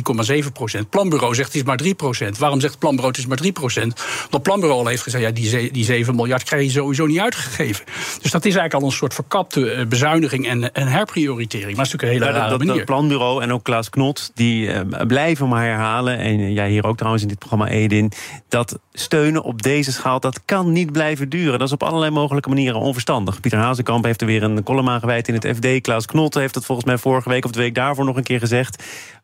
3,7 0.42 0.52
procent. 0.52 0.90
Planbureau 0.90 1.34
zegt 1.34 1.48
het 1.48 1.56
is 1.56 1.62
maar 1.62 1.76
3 1.76 1.94
procent. 1.94 2.38
Waarom 2.38 2.60
zegt 2.60 2.72
het 2.72 2.80
planbureau 2.80 3.12
het 3.12 3.22
is 3.22 3.28
maar 3.28 3.36
3 3.36 3.52
procent? 3.52 4.04
Omdat 4.24 4.42
planbureau 4.42 4.80
al 4.80 4.86
heeft 4.86 5.02
gezegd, 5.02 5.24
ja, 5.24 5.30
die, 5.30 5.70
die 5.72 5.84
7 5.84 6.14
miljard 6.14 6.42
krijg 6.42 6.62
je 6.62 6.70
sowieso 6.70 7.06
niet 7.06 7.20
uitgegeven. 7.20 7.84
Dus 8.22 8.30
dat 8.30 8.44
is 8.44 8.54
eigenlijk 8.54 8.74
al 8.74 8.82
een 8.82 8.96
soort 8.96 9.14
verkapte 9.14 9.86
bezuiniging 9.88 10.48
en, 10.48 10.72
en 10.72 10.86
herprioritering. 10.86 11.76
Maar 11.76 11.84
dat 11.84 11.86
is 11.86 11.92
natuurlijk 11.92 12.22
een 12.22 12.26
hele 12.26 12.38
rare 12.38 12.50
dat, 12.50 12.58
manier. 12.58 12.76
Dat 12.76 12.84
planbureau 12.84 13.42
en 13.42 13.52
ook 13.52 13.64
Klaas 13.64 13.90
Knot, 13.90 14.30
die 14.34 14.66
uh, 14.66 14.80
blijven 15.06 15.48
maar 15.48 15.64
herhalen... 15.64 16.18
en 16.18 16.52
jij 16.52 16.70
hier 16.70 16.86
ook 16.86 16.96
trouwens 16.96 17.22
in 17.22 17.28
dit 17.28 17.38
programma 17.38 17.68
Edin... 17.68 18.12
dat 18.48 18.78
steunen 18.92 19.42
op 19.42 19.62
deze 19.62 19.92
schaal, 19.92 20.20
dat 20.20 20.44
kan 20.44 20.72
niet 20.72 20.92
blijven 20.92 21.28
duren. 21.28 21.58
Dat 21.58 21.68
is 21.68 21.74
op 21.74 21.82
allerlei 21.82 22.10
mogelijke 22.10 22.48
manieren 22.48 22.80
onverstandig. 22.80 23.40
Pieter 23.40 23.58
Hazekamp 23.58 24.04
heeft 24.04 24.20
er 24.20 24.26
weer 24.26 24.42
een 24.42 24.62
column 24.62 24.88
aan 24.88 25.00
gewijd 25.00 25.28
in 25.28 25.34
het 25.34 25.46
FD. 25.56 25.80
Klaas 25.80 26.06
Knot 26.06 26.34
heeft 26.34 26.54
het 26.54 26.64
volgens 26.64 26.86
mij 26.86 26.98
vorige 26.98 27.28
week 27.28 27.44
of 27.44 27.50
de 27.50 27.58
week 27.58 27.74
daarvoor 27.74 28.04
nog 28.04 28.16
een 28.16 28.22
keer 28.22 28.38
gezegd. 28.38 28.73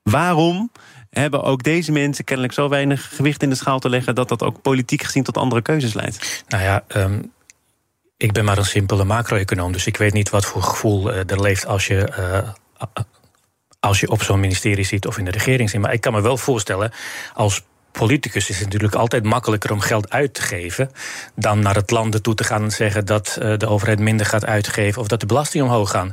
Waarom 0.02 0.70
hebben 1.10 1.42
ook 1.42 1.62
deze 1.62 1.92
mensen 1.92 2.24
kennelijk 2.24 2.54
zo 2.54 2.68
weinig 2.68 3.16
gewicht 3.16 3.42
in 3.42 3.50
de 3.50 3.56
schaal 3.56 3.78
te 3.78 3.88
leggen... 3.88 4.14
dat 4.14 4.28
dat 4.28 4.42
ook 4.42 4.62
politiek 4.62 5.02
gezien 5.02 5.22
tot 5.22 5.36
andere 5.36 5.62
keuzes 5.62 5.94
leidt? 5.94 6.44
Nou 6.48 6.62
ja, 6.62 6.84
um, 6.96 7.32
ik 8.16 8.32
ben 8.32 8.44
maar 8.44 8.58
een 8.58 8.64
simpele 8.64 9.04
macro-econoom... 9.04 9.72
dus 9.72 9.86
ik 9.86 9.96
weet 9.96 10.12
niet 10.12 10.30
wat 10.30 10.44
voor 10.44 10.62
gevoel 10.62 11.12
uh, 11.12 11.30
er 11.30 11.40
leeft 11.40 11.66
als 11.66 11.86
je... 11.86 12.12
Uh, 12.18 12.48
als 13.80 14.00
je 14.00 14.10
op 14.10 14.22
zo'n 14.22 14.40
ministerie 14.40 14.84
zit 14.84 15.06
of 15.06 15.18
in 15.18 15.24
de 15.24 15.30
regering 15.30 15.70
zit. 15.70 15.80
Maar 15.80 15.92
ik 15.92 16.00
kan 16.00 16.12
me 16.12 16.20
wel 16.20 16.36
voorstellen, 16.36 16.92
als 17.34 17.62
politicus 17.92 18.48
is 18.48 18.56
het 18.56 18.64
natuurlijk 18.64 18.94
altijd 18.94 19.24
makkelijker 19.24 19.72
om 19.72 19.80
geld 19.80 20.10
uit 20.10 20.34
te 20.34 20.42
geven. 20.42 20.90
dan 21.34 21.60
naar 21.60 21.74
het 21.74 21.90
landen 21.90 22.22
toe 22.22 22.34
te 22.34 22.44
gaan 22.44 22.62
en 22.62 22.70
zeggen 22.70 23.04
dat 23.04 23.38
uh, 23.42 23.56
de 23.56 23.66
overheid 23.66 23.98
minder 23.98 24.26
gaat 24.26 24.44
uitgeven. 24.44 25.00
of 25.00 25.08
dat 25.08 25.20
de 25.20 25.26
belastingen 25.26 25.66
omhoog 25.66 25.90
gaan. 25.90 26.12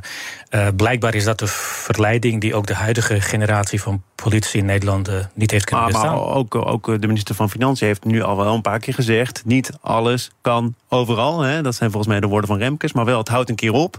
Uh, 0.50 0.68
blijkbaar 0.76 1.14
is 1.14 1.24
dat 1.24 1.38
de 1.38 1.46
verleiding 1.46 2.40
die 2.40 2.54
ook 2.54 2.66
de 2.66 2.74
huidige 2.74 3.20
generatie 3.20 3.82
van 3.82 4.02
politici 4.14 4.58
in 4.58 4.64
Nederland 4.64 5.08
uh, 5.08 5.14
niet 5.34 5.50
heeft 5.50 5.64
kunnen 5.64 5.84
maar, 5.84 5.92
bestaan. 5.92 6.14
Maar 6.14 6.34
ook, 6.34 6.54
ook 6.54 7.00
de 7.00 7.06
minister 7.06 7.34
van 7.34 7.50
Financiën 7.50 7.86
heeft 7.86 8.04
nu 8.04 8.22
al 8.22 8.36
wel 8.36 8.54
een 8.54 8.60
paar 8.60 8.78
keer 8.78 8.94
gezegd: 8.94 9.42
niet 9.44 9.70
alles 9.80 10.30
kan 10.40 10.74
overal. 10.88 11.40
Hè. 11.40 11.62
Dat 11.62 11.74
zijn 11.74 11.90
volgens 11.90 12.12
mij 12.12 12.20
de 12.20 12.26
woorden 12.26 12.48
van 12.48 12.58
Remkes, 12.58 12.92
maar 12.92 13.04
wel 13.04 13.18
het 13.18 13.28
houdt 13.28 13.48
een 13.48 13.56
keer 13.56 13.72
op. 13.72 13.98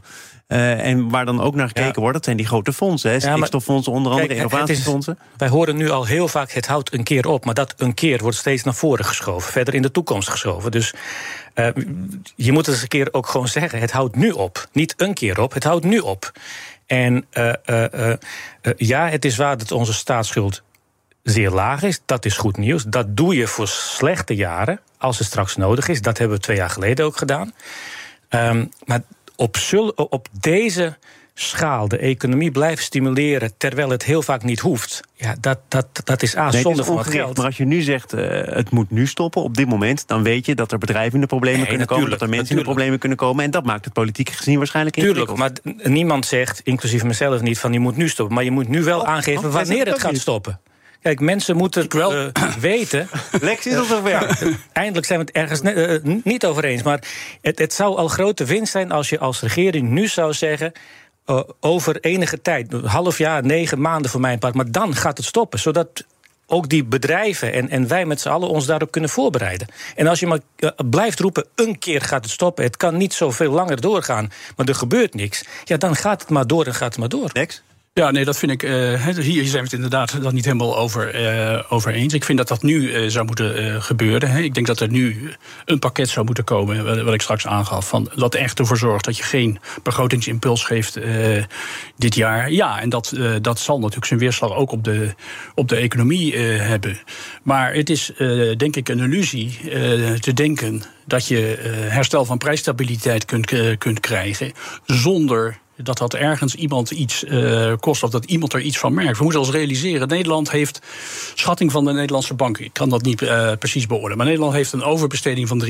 Uh, 0.51 0.85
en 0.85 1.09
waar 1.09 1.25
dan 1.25 1.41
ook 1.41 1.55
naar 1.55 1.67
gekeken 1.67 1.93
ja. 1.95 1.99
wordt, 1.99 2.13
dat 2.13 2.23
zijn 2.23 2.37
die 2.37 2.45
grote 2.45 2.73
fondsen. 2.73 3.11
Hè? 3.11 3.19
Stikstoffondsen, 3.19 3.93
onder 3.93 4.11
andere, 4.11 4.27
kijk, 4.27 4.39
innovatiefondsen. 4.39 5.17
Is, 5.19 5.27
wij 5.37 5.47
horen 5.47 5.75
nu 5.75 5.89
al 5.89 6.05
heel 6.05 6.27
vaak, 6.27 6.51
het 6.51 6.67
houdt 6.67 6.93
een 6.93 7.03
keer 7.03 7.27
op. 7.27 7.45
Maar 7.45 7.53
dat 7.53 7.73
een 7.77 7.93
keer 7.93 8.19
wordt 8.21 8.37
steeds 8.37 8.63
naar 8.63 8.73
voren 8.73 9.05
geschoven. 9.05 9.51
Verder 9.51 9.73
in 9.73 9.81
de 9.81 9.91
toekomst 9.91 10.29
geschoven. 10.29 10.71
Dus 10.71 10.93
uh, 11.55 11.67
je 12.35 12.51
moet 12.51 12.65
het 12.65 12.75
eens 12.75 12.81
een 12.81 12.87
keer 12.87 13.07
ook 13.11 13.27
gewoon 13.27 13.47
zeggen. 13.47 13.79
Het 13.79 13.91
houdt 13.91 14.15
nu 14.15 14.31
op. 14.31 14.67
Niet 14.71 14.93
een 14.97 15.13
keer 15.13 15.41
op, 15.41 15.53
het 15.53 15.63
houdt 15.63 15.85
nu 15.85 15.99
op. 15.99 16.31
En 16.85 17.25
uh, 17.33 17.53
ja, 18.77 19.09
het 19.09 19.25
is 19.25 19.37
waar 19.37 19.57
dat 19.57 19.71
onze 19.71 19.93
staatsschuld 19.93 20.61
zeer 21.23 21.49
laag 21.49 21.83
is. 21.83 22.01
Dat 22.05 22.25
is 22.25 22.37
goed 22.37 22.57
nieuws. 22.57 22.83
Dat 22.83 23.17
doe 23.17 23.35
je 23.35 23.47
voor 23.47 23.67
slechte 23.67 24.35
jaren, 24.35 24.79
als 24.97 25.17
het 25.17 25.27
straks 25.27 25.55
nodig 25.55 25.87
is. 25.87 26.01
Dat 26.01 26.17
hebben 26.17 26.37
we 26.37 26.43
twee 26.43 26.57
jaar 26.57 26.69
geleden 26.69 27.05
ook 27.05 27.17
gedaan. 27.17 27.53
Um, 28.29 28.69
maar 28.85 29.01
op, 29.39 29.57
zul, 29.57 29.87
op 29.87 30.27
deze 30.39 30.97
schaal 31.33 31.87
de 31.87 31.97
economie 31.97 32.51
blijven 32.51 32.83
stimuleren 32.83 33.51
terwijl 33.57 33.89
het 33.89 34.03
heel 34.03 34.21
vaak 34.21 34.43
niet 34.43 34.59
hoeft. 34.59 35.01
Ja, 35.13 35.35
dat, 35.39 35.59
dat, 35.67 35.85
dat 36.03 36.21
is 36.21 36.37
A, 36.37 36.51
nee, 36.51 36.61
zonde 36.61 36.83
van 36.83 36.97
het 36.97 37.07
geld. 37.07 37.37
Maar 37.37 37.45
als 37.45 37.57
je 37.57 37.65
nu 37.65 37.81
zegt 37.81 38.13
uh, 38.13 38.41
het 38.43 38.69
moet 38.69 38.91
nu 38.91 39.07
stoppen 39.07 39.41
op 39.41 39.57
dit 39.57 39.67
moment, 39.67 40.07
dan 40.07 40.23
weet 40.23 40.45
je 40.45 40.55
dat 40.55 40.71
er 40.71 40.77
bedrijven 40.77 41.13
in 41.13 41.21
de 41.21 41.27
problemen 41.27 41.59
nee, 41.59 41.69
kunnen 41.69 41.87
komen, 41.87 42.09
dat 42.09 42.21
er 42.21 42.29
mensen 42.29 42.49
in 42.49 42.57
de 42.57 42.63
problemen 42.63 42.99
kunnen 42.99 43.17
komen 43.17 43.43
en 43.43 43.51
dat 43.51 43.65
maakt 43.65 43.85
het 43.85 43.93
politiek 43.93 44.29
gezien 44.29 44.57
waarschijnlijk 44.57 44.95
Tuurlijk, 44.95 45.35
maar 45.35 45.51
niemand 45.83 46.25
zegt, 46.25 46.61
inclusief 46.63 47.03
mezelf 47.03 47.41
niet, 47.41 47.59
van 47.59 47.73
je 47.73 47.79
moet 47.79 47.97
nu 47.97 48.09
stoppen, 48.09 48.35
maar 48.35 48.43
je 48.43 48.51
moet 48.51 48.67
nu 48.67 48.83
wel 48.83 48.99
oh, 48.99 49.07
aangeven 49.07 49.45
oh, 49.45 49.53
wanneer 49.53 49.85
het 49.85 49.99
gaat 49.99 50.17
stoppen. 50.17 50.59
Kijk, 51.01 51.19
mensen 51.19 51.55
moeten 51.55 51.81
het 51.81 51.93
wel 51.93 52.15
uh, 52.15 52.27
weten. 52.59 53.09
Lex 53.41 53.67
is 53.67 53.87
zover. 53.87 54.39
Eindelijk 54.73 55.05
zijn 55.05 55.19
we 55.19 55.25
het 55.25 55.35
ergens 55.35 55.61
uh, 55.61 56.15
niet 56.23 56.45
over 56.45 56.65
eens. 56.65 56.83
Maar 56.83 57.03
het, 57.41 57.59
het 57.59 57.73
zou 57.73 57.97
al 57.97 58.07
grote 58.07 58.45
winst 58.45 58.71
zijn 58.71 58.91
als 58.91 59.09
je 59.09 59.19
als 59.19 59.41
regering 59.41 59.89
nu 59.89 60.07
zou 60.07 60.33
zeggen. 60.33 60.71
Uh, 61.25 61.41
over 61.59 61.99
enige 61.99 62.41
tijd, 62.41 62.73
een 62.73 62.85
half 62.85 63.17
jaar, 63.17 63.45
negen 63.45 63.81
maanden 63.81 64.11
voor 64.11 64.21
mijn 64.21 64.39
part. 64.39 64.53
Maar 64.53 64.71
dan 64.71 64.95
gaat 64.95 65.17
het 65.17 65.25
stoppen. 65.25 65.59
Zodat 65.59 66.03
ook 66.49 66.69
die 66.69 66.83
bedrijven 66.83 67.53
en, 67.53 67.69
en 67.69 67.87
wij 67.87 68.05
met 68.05 68.21
z'n 68.21 68.29
allen 68.29 68.49
ons 68.49 68.65
daarop 68.65 68.91
kunnen 68.91 69.09
voorbereiden. 69.09 69.67
En 69.95 70.07
als 70.07 70.19
je 70.19 70.27
maar 70.27 70.39
uh, 70.57 70.69
blijft 70.89 71.19
roepen, 71.19 71.45
een 71.55 71.79
keer 71.79 72.01
gaat 72.01 72.23
het 72.23 72.33
stoppen. 72.33 72.63
Het 72.63 72.77
kan 72.77 72.97
niet 72.97 73.13
zoveel 73.13 73.51
langer 73.51 73.81
doorgaan, 73.81 74.31
maar 74.55 74.65
er 74.67 74.75
gebeurt 74.75 75.13
niks. 75.13 75.45
Ja, 75.63 75.77
dan 75.77 75.95
gaat 75.95 76.21
het 76.21 76.29
maar 76.29 76.47
door 76.47 76.65
en 76.65 76.73
gaat 76.73 76.89
het 76.89 76.97
maar 76.97 77.09
door. 77.09 77.29
Lex? 77.33 77.61
Ja, 77.93 78.11
nee, 78.11 78.25
dat 78.25 78.37
vind 78.37 78.51
ik. 78.51 78.63
Uh, 78.63 79.05
hier 79.17 79.43
zijn 79.43 79.53
we 79.53 79.63
het 79.63 79.73
inderdaad 79.73 80.21
dan 80.21 80.33
niet 80.33 80.45
helemaal 80.45 80.77
over, 80.77 81.21
uh, 81.85 81.95
eens. 81.95 82.13
Ik 82.13 82.23
vind 82.23 82.37
dat 82.37 82.47
dat 82.47 82.63
nu 82.63 82.91
uh, 82.91 83.09
zou 83.09 83.25
moeten 83.25 83.81
gebeuren. 83.83 84.31
Hè. 84.31 84.39
Ik 84.39 84.53
denk 84.53 84.67
dat 84.67 84.79
er 84.79 84.89
nu 84.89 85.33
een 85.65 85.79
pakket 85.79 86.09
zou 86.09 86.25
moeten 86.25 86.43
komen, 86.43 87.05
wat 87.05 87.13
ik 87.13 87.21
straks 87.21 87.47
aangaf. 87.47 87.87
Van, 87.87 88.11
dat 88.15 88.35
echt 88.35 88.59
ervoor 88.59 88.77
zorgt 88.77 89.05
dat 89.05 89.17
je 89.17 89.23
geen 89.23 89.59
begrotingsimpuls 89.83 90.63
geeft 90.63 90.99
dit 91.97 92.15
jaar. 92.15 92.51
Ja, 92.51 92.81
en 92.81 92.89
dat, 92.89 93.13
dat 93.41 93.59
zal 93.59 93.77
natuurlijk 93.77 94.05
zijn 94.05 94.19
weerslag 94.19 94.55
ook 94.55 94.71
op 94.71 94.83
de, 94.83 95.13
op 95.55 95.67
de 95.67 95.75
economie 95.75 96.37
hebben. 96.37 96.99
Maar 97.43 97.73
het 97.73 97.89
is 97.89 98.11
denk 98.57 98.75
ik 98.75 98.89
een 98.89 98.99
illusie 98.99 99.59
te 100.19 100.33
denken 100.33 100.81
dat 101.05 101.27
je 101.27 101.37
herstel 101.89 102.25
van 102.25 102.37
prijsstabiliteit 102.37 103.25
kunt, 103.25 103.77
kunt 103.77 103.99
krijgen 103.99 104.51
zonder 104.85 105.59
dat 105.83 105.97
dat 105.97 106.13
ergens 106.13 106.55
iemand 106.55 106.91
iets 106.91 107.23
uh, 107.23 107.73
kost 107.79 108.03
of 108.03 108.09
dat 108.09 108.25
iemand 108.25 108.53
er 108.53 108.61
iets 108.61 108.77
van 108.77 108.93
merkt. 108.93 109.17
We 109.17 109.23
moeten 109.23 109.41
ons 109.41 109.49
realiseren, 109.49 110.07
Nederland 110.07 110.51
heeft 110.51 110.81
schatting 111.33 111.71
van 111.71 111.85
de 111.85 111.93
Nederlandse 111.93 112.33
bank. 112.33 112.57
Ik 112.57 112.73
kan 112.73 112.89
dat 112.89 113.01
niet 113.01 113.21
uh, 113.21 113.51
precies 113.59 113.85
beoordelen, 113.85 114.17
maar 114.17 114.25
Nederland 114.25 114.53
heeft 114.53 114.73
een 114.73 114.83
overbesteding 114.83 115.47
van 115.47 115.65
3% 115.65 115.69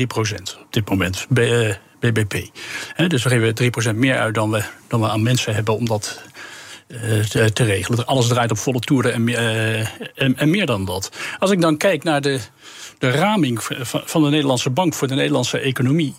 op 0.60 0.66
dit 0.70 0.88
moment. 0.88 1.26
B, 1.34 1.38
uh, 1.38 1.74
BBP. 2.00 2.34
Dus 3.08 3.22
we 3.22 3.28
geven 3.28 3.94
3% 3.94 3.96
meer 3.96 4.18
uit 4.18 4.34
dan 4.34 4.50
we, 4.50 4.62
dan 4.88 5.00
we 5.00 5.08
aan 5.08 5.22
mensen 5.22 5.54
hebben 5.54 5.76
om 5.76 5.86
dat 5.86 6.20
te, 7.28 7.50
te, 7.52 7.64
regelen. 7.64 8.06
Alles 8.06 8.28
draait 8.28 8.50
op 8.50 8.58
volle 8.58 8.80
toeren 8.80 9.12
en, 9.12 9.28
en, 10.14 10.36
en, 10.36 10.50
meer 10.50 10.66
dan 10.66 10.84
dat. 10.84 11.10
Als 11.38 11.50
ik 11.50 11.60
dan 11.60 11.76
kijk 11.76 12.02
naar 12.04 12.20
de, 12.20 12.40
de 12.98 13.10
raming 13.10 13.62
van 13.82 14.22
de 14.22 14.28
Nederlandse 14.28 14.70
bank 14.70 14.94
voor 14.94 15.08
de 15.08 15.14
Nederlandse 15.14 15.58
economie 15.58 16.14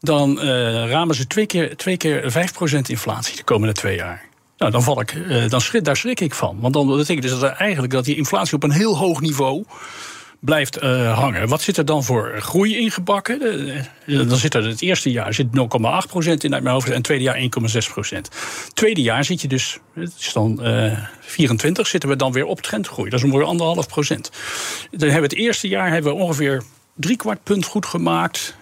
dan 0.00 0.38
uh, 0.38 0.90
ramen 0.90 1.14
ze 1.14 1.26
twee 1.26 1.46
keer, 1.46 1.76
twee 1.76 1.96
keer 1.96 2.32
5% 2.32 2.80
inflatie 2.86 3.36
de 3.36 3.44
komende 3.44 3.74
twee 3.74 3.96
jaar. 3.96 4.26
Nou, 4.56 4.72
dan 4.72 4.82
val 4.82 5.00
ik, 5.00 5.14
uh, 5.14 5.48
dan 5.48 5.60
schrik, 5.60 5.84
daar 5.84 5.96
schrik 5.96 6.20
ik 6.20 6.34
van. 6.34 6.60
Want 6.60 6.74
dan 6.74 6.86
betekent 6.86 7.22
dus 7.22 7.38
dat 7.38 7.52
eigenlijk 7.52 7.92
dat 7.92 8.04
die 8.04 8.16
inflatie 8.16 8.54
op 8.54 8.62
een 8.62 8.70
heel 8.70 8.96
hoog 8.96 9.20
niveau 9.20 9.64
blijft 10.40 10.82
uh, 10.82 11.18
hangen. 11.18 11.48
Wat 11.48 11.62
zit 11.62 11.76
er 11.76 11.84
dan 11.84 12.04
voor 12.04 12.40
groei 12.40 12.76
ingebakken? 12.78 13.38
Dan 14.06 14.36
zit 14.36 14.54
er 14.54 14.66
het 14.66 14.82
eerste 14.82 15.10
jaar 15.10 15.34
zit 15.34 15.46
0,8% 15.46 15.52
in 16.18 16.54
uit 16.54 16.62
mijn 16.62 16.66
hoofd 16.66 16.88
en 16.88 16.94
het 16.94 17.04
tweede 17.04 17.24
jaar 17.24 17.40
1,6%. 18.14 18.18
Tweede 18.74 19.02
jaar 19.02 19.24
zit 19.24 19.40
je 19.40 19.48
dus, 19.48 19.78
het 19.94 20.14
is 20.18 20.32
dan 20.32 20.58
uh, 20.62 20.98
24, 21.20 21.86
zitten 21.86 22.08
we 22.08 22.16
dan 22.16 22.32
weer 22.32 22.44
op 22.44 22.60
trendgroei. 22.60 23.10
Dat 23.10 23.18
is 23.18 23.24
ongeveer 23.24 23.46
anderhalf 23.46 23.88
procent. 23.88 24.30
Dan 24.90 25.08
hebben 25.08 25.30
we 25.30 25.36
het 25.36 25.44
eerste 25.44 25.68
jaar 25.68 25.90
hebben 25.90 26.12
we 26.12 26.22
ongeveer 26.22 26.62
drie 26.94 27.16
kwart 27.16 27.42
punt 27.42 27.64
goed 27.64 27.86
gemaakt 27.86 28.56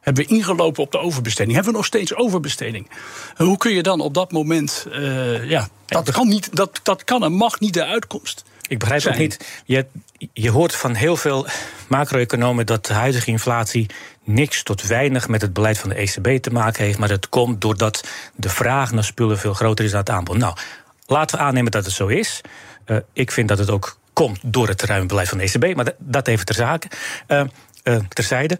hebben 0.00 0.26
we 0.26 0.34
ingelopen 0.34 0.82
op 0.82 0.92
de 0.92 0.98
overbesteding. 0.98 1.54
Hebben 1.54 1.72
we 1.72 1.78
nog 1.78 1.86
steeds 1.86 2.14
overbesteding. 2.14 2.90
Hoe 3.36 3.56
kun 3.56 3.72
je 3.72 3.82
dan 3.82 4.00
op 4.00 4.14
dat 4.14 4.32
moment. 4.32 4.86
Uh, 4.92 5.48
ja, 5.50 5.68
dat 5.86 6.10
kan, 6.10 6.28
niet, 6.28 6.56
dat, 6.56 6.80
dat 6.82 7.04
kan 7.04 7.24
en 7.24 7.32
mag 7.32 7.60
niet 7.60 7.74
de 7.74 7.84
uitkomst. 7.84 8.44
Ik 8.68 8.78
begrijp 8.78 9.02
het 9.02 9.18
niet. 9.18 9.62
Je, 9.64 9.86
je 10.32 10.50
hoort 10.50 10.74
van 10.74 10.94
heel 10.94 11.16
veel 11.16 11.46
macro-economen 11.88 12.66
dat 12.66 12.86
de 12.86 12.92
huidige 12.92 13.30
inflatie 13.30 13.86
niks 14.24 14.62
tot 14.62 14.86
weinig 14.86 15.28
met 15.28 15.42
het 15.42 15.52
beleid 15.52 15.78
van 15.78 15.88
de 15.88 15.94
ECB 15.94 16.42
te 16.42 16.50
maken 16.50 16.84
heeft. 16.84 16.98
Maar 16.98 17.08
het 17.08 17.28
komt 17.28 17.60
doordat 17.60 18.08
de 18.34 18.48
vraag 18.48 18.92
naar 18.92 19.04
spullen 19.04 19.38
veel 19.38 19.54
groter 19.54 19.84
is 19.84 19.90
dan 19.90 20.00
het 20.00 20.10
aanbod. 20.10 20.36
Nou, 20.36 20.56
laten 21.06 21.38
we 21.38 21.44
aannemen 21.44 21.70
dat 21.70 21.84
het 21.84 21.94
zo 21.94 22.06
is. 22.06 22.40
Uh, 22.86 22.96
ik 23.12 23.30
vind 23.30 23.48
dat 23.48 23.58
het 23.58 23.70
ook 23.70 23.98
komt 24.12 24.38
door 24.42 24.68
het 24.68 24.82
ruime 24.82 25.06
beleid 25.06 25.28
van 25.28 25.38
de 25.38 25.44
ECB. 25.44 25.76
Maar 25.76 25.92
dat 25.98 26.28
even 26.28 26.46
ter 26.46 26.54
zake. 26.54 26.88
Uh, 27.28 27.42
uh, 27.84 27.98
terzijde 28.08 28.58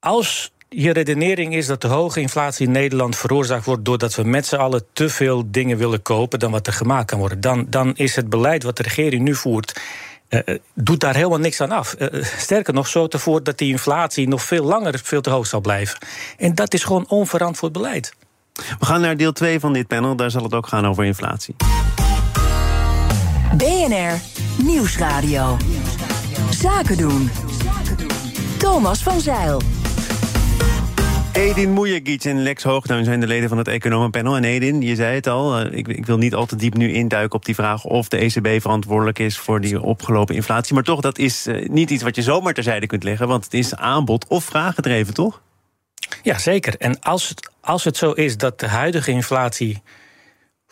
als 0.00 0.52
je 0.68 0.92
redenering 0.92 1.54
is 1.54 1.66
dat 1.66 1.80
de 1.80 1.88
hoge 1.88 2.20
inflatie 2.20 2.66
in 2.66 2.72
Nederland 2.72 3.16
veroorzaakt 3.16 3.64
wordt 3.64 3.84
doordat 3.84 4.14
we 4.14 4.24
met 4.24 4.46
z'n 4.46 4.56
allen 4.56 4.84
te 4.92 5.08
veel 5.08 5.50
dingen 5.50 5.76
willen 5.76 6.02
kopen 6.02 6.38
dan 6.38 6.50
wat 6.50 6.66
er 6.66 6.72
gemaakt 6.72 7.10
kan 7.10 7.18
worden, 7.18 7.40
dan, 7.40 7.66
dan 7.68 7.96
is 7.96 8.16
het 8.16 8.28
beleid 8.28 8.62
wat 8.62 8.76
de 8.76 8.82
regering 8.82 9.22
nu 9.22 9.34
voert. 9.34 9.80
Uh, 10.28 10.40
doet 10.74 11.00
daar 11.00 11.14
helemaal 11.14 11.38
niks 11.38 11.60
aan 11.60 11.70
af. 11.70 11.96
Uh, 11.98 12.24
sterker 12.24 12.74
nog, 12.74 12.86
zorgt 12.86 13.12
ervoor 13.12 13.42
dat 13.42 13.58
die 13.58 13.70
inflatie 13.70 14.28
nog 14.28 14.42
veel 14.42 14.64
langer 14.64 15.00
veel 15.02 15.20
te 15.20 15.30
hoog 15.30 15.46
zal 15.46 15.60
blijven. 15.60 15.98
En 16.36 16.54
dat 16.54 16.74
is 16.74 16.84
gewoon 16.84 17.04
onverantwoord 17.08 17.72
beleid. 17.72 18.14
We 18.78 18.86
gaan 18.86 19.00
naar 19.00 19.16
deel 19.16 19.32
2 19.32 19.60
van 19.60 19.72
dit 19.72 19.86
panel, 19.86 20.16
daar 20.16 20.30
zal 20.30 20.42
het 20.42 20.54
ook 20.54 20.66
gaan 20.66 20.86
over 20.86 21.04
inflatie. 21.04 21.56
BNR 23.56 24.20
Nieuwsradio. 24.62 25.56
Zaken 26.50 26.96
doen. 26.96 27.30
Thomas 28.58 29.02
van 29.02 29.20
Zeil. 29.20 29.79
Edin 31.32 31.72
Mujagic 31.72 32.24
en 32.24 32.42
Lex 32.42 32.62
Hoogduin 32.62 33.04
zijn 33.04 33.20
de 33.20 33.26
leden 33.26 33.48
van 33.48 33.58
het 33.58 33.68
economenpanel. 33.68 34.36
En 34.36 34.44
Edin, 34.44 34.80
je 34.80 34.94
zei 34.94 35.14
het 35.14 35.26
al, 35.26 35.58
eh, 35.58 35.78
ik, 35.78 35.88
ik, 35.88 36.06
wil 36.06 36.18
niet 36.18 36.34
al 36.34 36.46
te 36.46 36.56
diep 36.56 36.74
nu 36.74 36.92
induiken 36.92 37.38
op 37.38 37.44
die 37.44 37.54
vraag... 37.54 37.84
of 37.84 38.08
de 38.08 38.16
ECB 38.16 38.60
verantwoordelijk 38.60 39.18
is 39.18 39.38
voor 39.38 39.60
die 39.60 39.82
opgelopen 39.82 40.34
inflatie. 40.34 40.74
Maar 40.74 40.82
toch, 40.82 41.00
dat 41.00 41.18
is 41.18 41.46
eh, 41.46 41.68
niet 41.68 41.90
iets 41.90 42.02
wat 42.02 42.16
je 42.16 42.22
zomaar 42.22 42.54
terzijde 42.54 42.86
kunt 42.86 43.02
leggen... 43.02 43.28
want 43.28 43.44
het 43.44 43.54
is 43.54 43.74
aanbod 43.74 44.26
of 44.28 44.44
vraag 44.44 44.74
gedreven, 44.74 45.14
toch? 45.14 45.40
Ja, 46.22 46.38
zeker. 46.38 46.76
En 46.76 47.00
als 47.00 47.28
het, 47.28 47.50
als 47.60 47.84
het 47.84 47.96
zo 47.96 48.10
is 48.12 48.36
dat 48.36 48.60
de 48.60 48.68
huidige 48.68 49.10
inflatie 49.10 49.82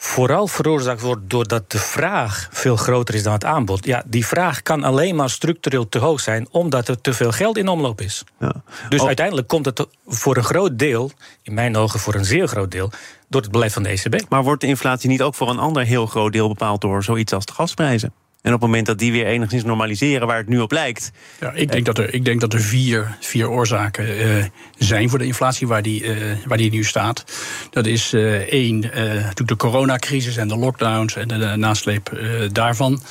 vooral 0.00 0.47
veroorzaakt 0.47 1.00
wordt 1.00 1.31
doordat 1.31 1.71
de 1.71 1.78
vraag 1.78 2.49
veel 2.52 2.76
groter 2.76 3.14
is 3.14 3.23
dan 3.23 3.33
het 3.33 3.45
aanbod. 3.45 3.85
Ja, 3.85 4.02
die 4.07 4.26
vraag 4.26 4.62
kan 4.62 4.85
alleen 4.85 5.17
maar 5.17 5.31
structureel 5.31 5.88
te 5.88 5.99
hoog 5.99 6.21
zijn, 6.21 6.49
omdat 6.50 6.88
er 6.88 7.00
te 7.00 7.12
veel 7.12 7.33
geld 7.33 7.57
in 7.57 7.69
omloop 7.69 8.00
is. 8.00 8.25
Ja. 8.40 8.62
Dus 8.88 9.05
uiteindelijk 9.05 9.49
komt 9.49 9.64
het 9.64 9.87
voor 10.07 10.37
een 10.37 10.45
groot 10.45 10.78
deel, 10.78 11.11
in 11.43 11.55
mijn 11.55 11.76
ogen 11.76 12.00
voor 12.00 12.14
een 12.14 12.25
zeer 12.25 12.49
groot 12.49 12.71
deel, 12.71 12.90
door 13.28 13.40
het 13.40 13.50
beleid 13.50 13.73
van 13.73 13.83
de 13.83 13.88
ECB. 13.88 14.28
Maar 14.28 14.43
wordt 14.43 14.61
de 14.61 14.67
inflatie 14.67 15.09
niet 15.09 15.23
ook 15.23 15.35
voor 15.35 15.50
een 15.50 15.59
ander 15.59 15.85
heel 15.85 16.07
groot 16.07 16.33
deel 16.33 16.49
bepaald 16.49 16.81
door 16.81 17.05
zoiets 17.05 17.33
als 17.33 17.47
de 17.47 17.52
gasprijzen? 17.52 18.12
En 18.42 18.54
op 18.54 18.61
het 18.61 18.68
moment 18.68 18.87
dat 18.87 18.99
die 18.99 19.12
weer 19.12 19.26
enigszins 19.26 19.64
normaliseren 19.64 20.26
waar 20.26 20.37
het 20.37 20.49
nu 20.49 20.59
op 20.59 20.73
lijkt. 20.73 21.11
Ja, 21.40 21.52
ik 21.52 21.73
denk 21.73 21.87
dat 21.87 21.99
er, 21.99 22.14
ik 22.14 22.25
denk 22.25 22.40
dat 22.40 22.52
er 22.52 22.61
vier, 22.61 23.16
vier 23.21 23.49
oorzaken 23.49 24.26
uh, 24.26 24.45
zijn 24.78 25.09
voor 25.09 25.18
de 25.18 25.25
inflatie 25.25 25.66
waar 25.66 25.83
die, 25.83 26.02
uh, 26.02 26.16
waar 26.47 26.59
die 26.59 26.71
nu 26.71 26.85
staat. 26.85 27.25
Dat 27.71 27.87
is 27.87 28.14
uh, 28.14 28.35
één, 28.35 28.80
natuurlijk 28.80 29.49
de 29.49 29.57
coronacrisis 29.57 30.37
en 30.37 30.49
de 30.49 30.57
lockdowns 30.57 31.16
en 31.16 31.28
de, 31.28 31.37
nasleep 31.57 32.18
daarvan. 32.52 33.02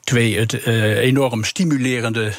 Twee, 0.00 0.38
het 0.38 0.52
enorm 0.96 1.44
stimulerende 1.44 2.32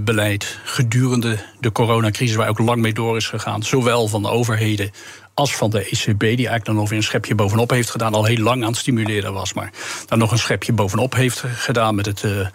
beleid 0.00 0.58
gedurende 0.64 1.38
de 1.60 1.72
coronacrisis, 1.72 2.36
waar 2.36 2.48
ook 2.48 2.58
lang 2.58 2.80
mee 2.80 2.92
door 2.92 3.16
is 3.16 3.26
gegaan, 3.26 3.62
zowel 3.62 4.08
van 4.08 4.22
de 4.22 4.28
overheden 4.28 4.90
als 5.34 5.56
van 5.56 5.70
de 5.70 5.78
ECB, 5.78 6.18
die 6.18 6.28
eigenlijk 6.28 6.64
dan 6.64 6.74
nog 6.74 6.88
weer 6.88 6.98
een 6.98 7.04
schepje 7.04 7.34
bovenop 7.34 7.70
heeft 7.70 7.90
gedaan, 7.90 8.14
al 8.14 8.24
heel 8.24 8.42
lang 8.42 8.62
aan 8.62 8.68
het 8.68 8.78
stimuleren 8.78 9.32
was, 9.32 9.52
maar 9.52 9.72
dan 10.06 10.18
nog 10.18 10.30
een 10.30 10.38
schepje 10.38 10.72
bovenop 10.72 11.14
heeft 11.14 11.44
gedaan 11.46 11.94
met 11.94 12.06
het 12.06 12.22
uh, 12.22 12.46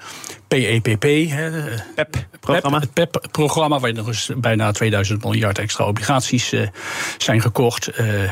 PEPP, 0.48 1.00
PEP-programma. 1.96 2.80
het 2.80 2.94
PEP-programma, 2.94 3.80
waar 3.80 3.94
nog 3.94 4.08
eens 4.08 4.32
bijna 4.38 4.72
2000 4.72 5.24
miljard 5.24 5.60
extra 5.60 5.86
obligaties 5.86 6.54
uh, 6.54 6.68
zijn 7.18 7.42
gekocht. 7.42 8.00
Uh, 8.00 8.32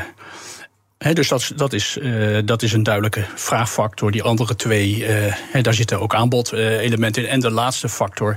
Dus 0.98 1.28
dat, 1.28 1.52
dat, 1.56 1.72
is, 1.72 1.98
uh, 2.00 2.38
dat 2.44 2.62
is 2.62 2.72
een 2.72 2.82
duidelijke 2.82 3.24
vraagfactor. 3.34 4.10
Die 4.10 4.22
andere 4.22 4.56
twee, 4.56 5.04
he, 5.04 5.60
daar 5.60 5.74
zitten 5.74 6.00
ook 6.00 6.14
aanbodelementen 6.14 7.22
in. 7.22 7.28
En 7.28 7.40
de 7.40 7.50
laatste 7.50 7.88
factor, 7.88 8.36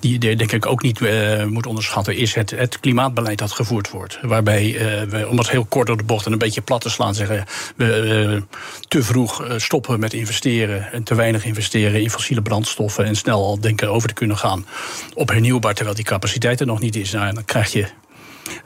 die, 0.00 0.18
die 0.18 0.36
denk 0.36 0.52
ik 0.52 0.66
ook 0.66 0.82
niet 0.82 1.00
uh, 1.00 1.44
moet 1.44 1.66
onderschatten, 1.66 2.16
is 2.16 2.34
het, 2.34 2.50
het 2.50 2.80
klimaatbeleid 2.80 3.38
dat 3.38 3.52
gevoerd 3.52 3.90
wordt. 3.90 4.18
Waarbij 4.22 4.76
we, 5.08 5.28
om 5.28 5.38
het 5.38 5.50
heel 5.50 5.64
kort 5.64 5.86
door 5.86 5.96
de 5.96 6.04
bocht 6.04 6.26
en 6.26 6.32
een 6.32 6.38
beetje 6.38 6.60
plat 6.60 6.80
te 6.80 6.90
slaan, 6.90 7.14
zeggen 7.14 7.44
we 7.76 8.42
te 8.88 9.02
vroeg 9.02 9.44
stoppen 9.56 10.00
met 10.00 10.12
investeren 10.12 10.92
en 10.92 11.02
te 11.02 11.14
weinig 11.14 11.44
investeren 11.44 12.02
in 12.02 12.10
fossiele 12.10 12.42
brandstoffen 12.42 13.04
en 13.04 13.16
snel 13.16 13.44
al 13.44 13.60
denken 13.60 13.90
over 13.90 14.08
te 14.08 14.14
kunnen 14.14 14.38
gaan 14.38 14.66
op 15.14 15.28
hernieuwbaar, 15.28 15.74
terwijl 15.74 15.96
die 15.96 16.04
capaciteit 16.04 16.60
er 16.60 16.66
nog 16.66 16.80
niet 16.80 16.96
is. 16.96 17.10
Nou, 17.10 17.34
dan 17.34 17.44
krijg 17.44 17.72
je 17.72 17.86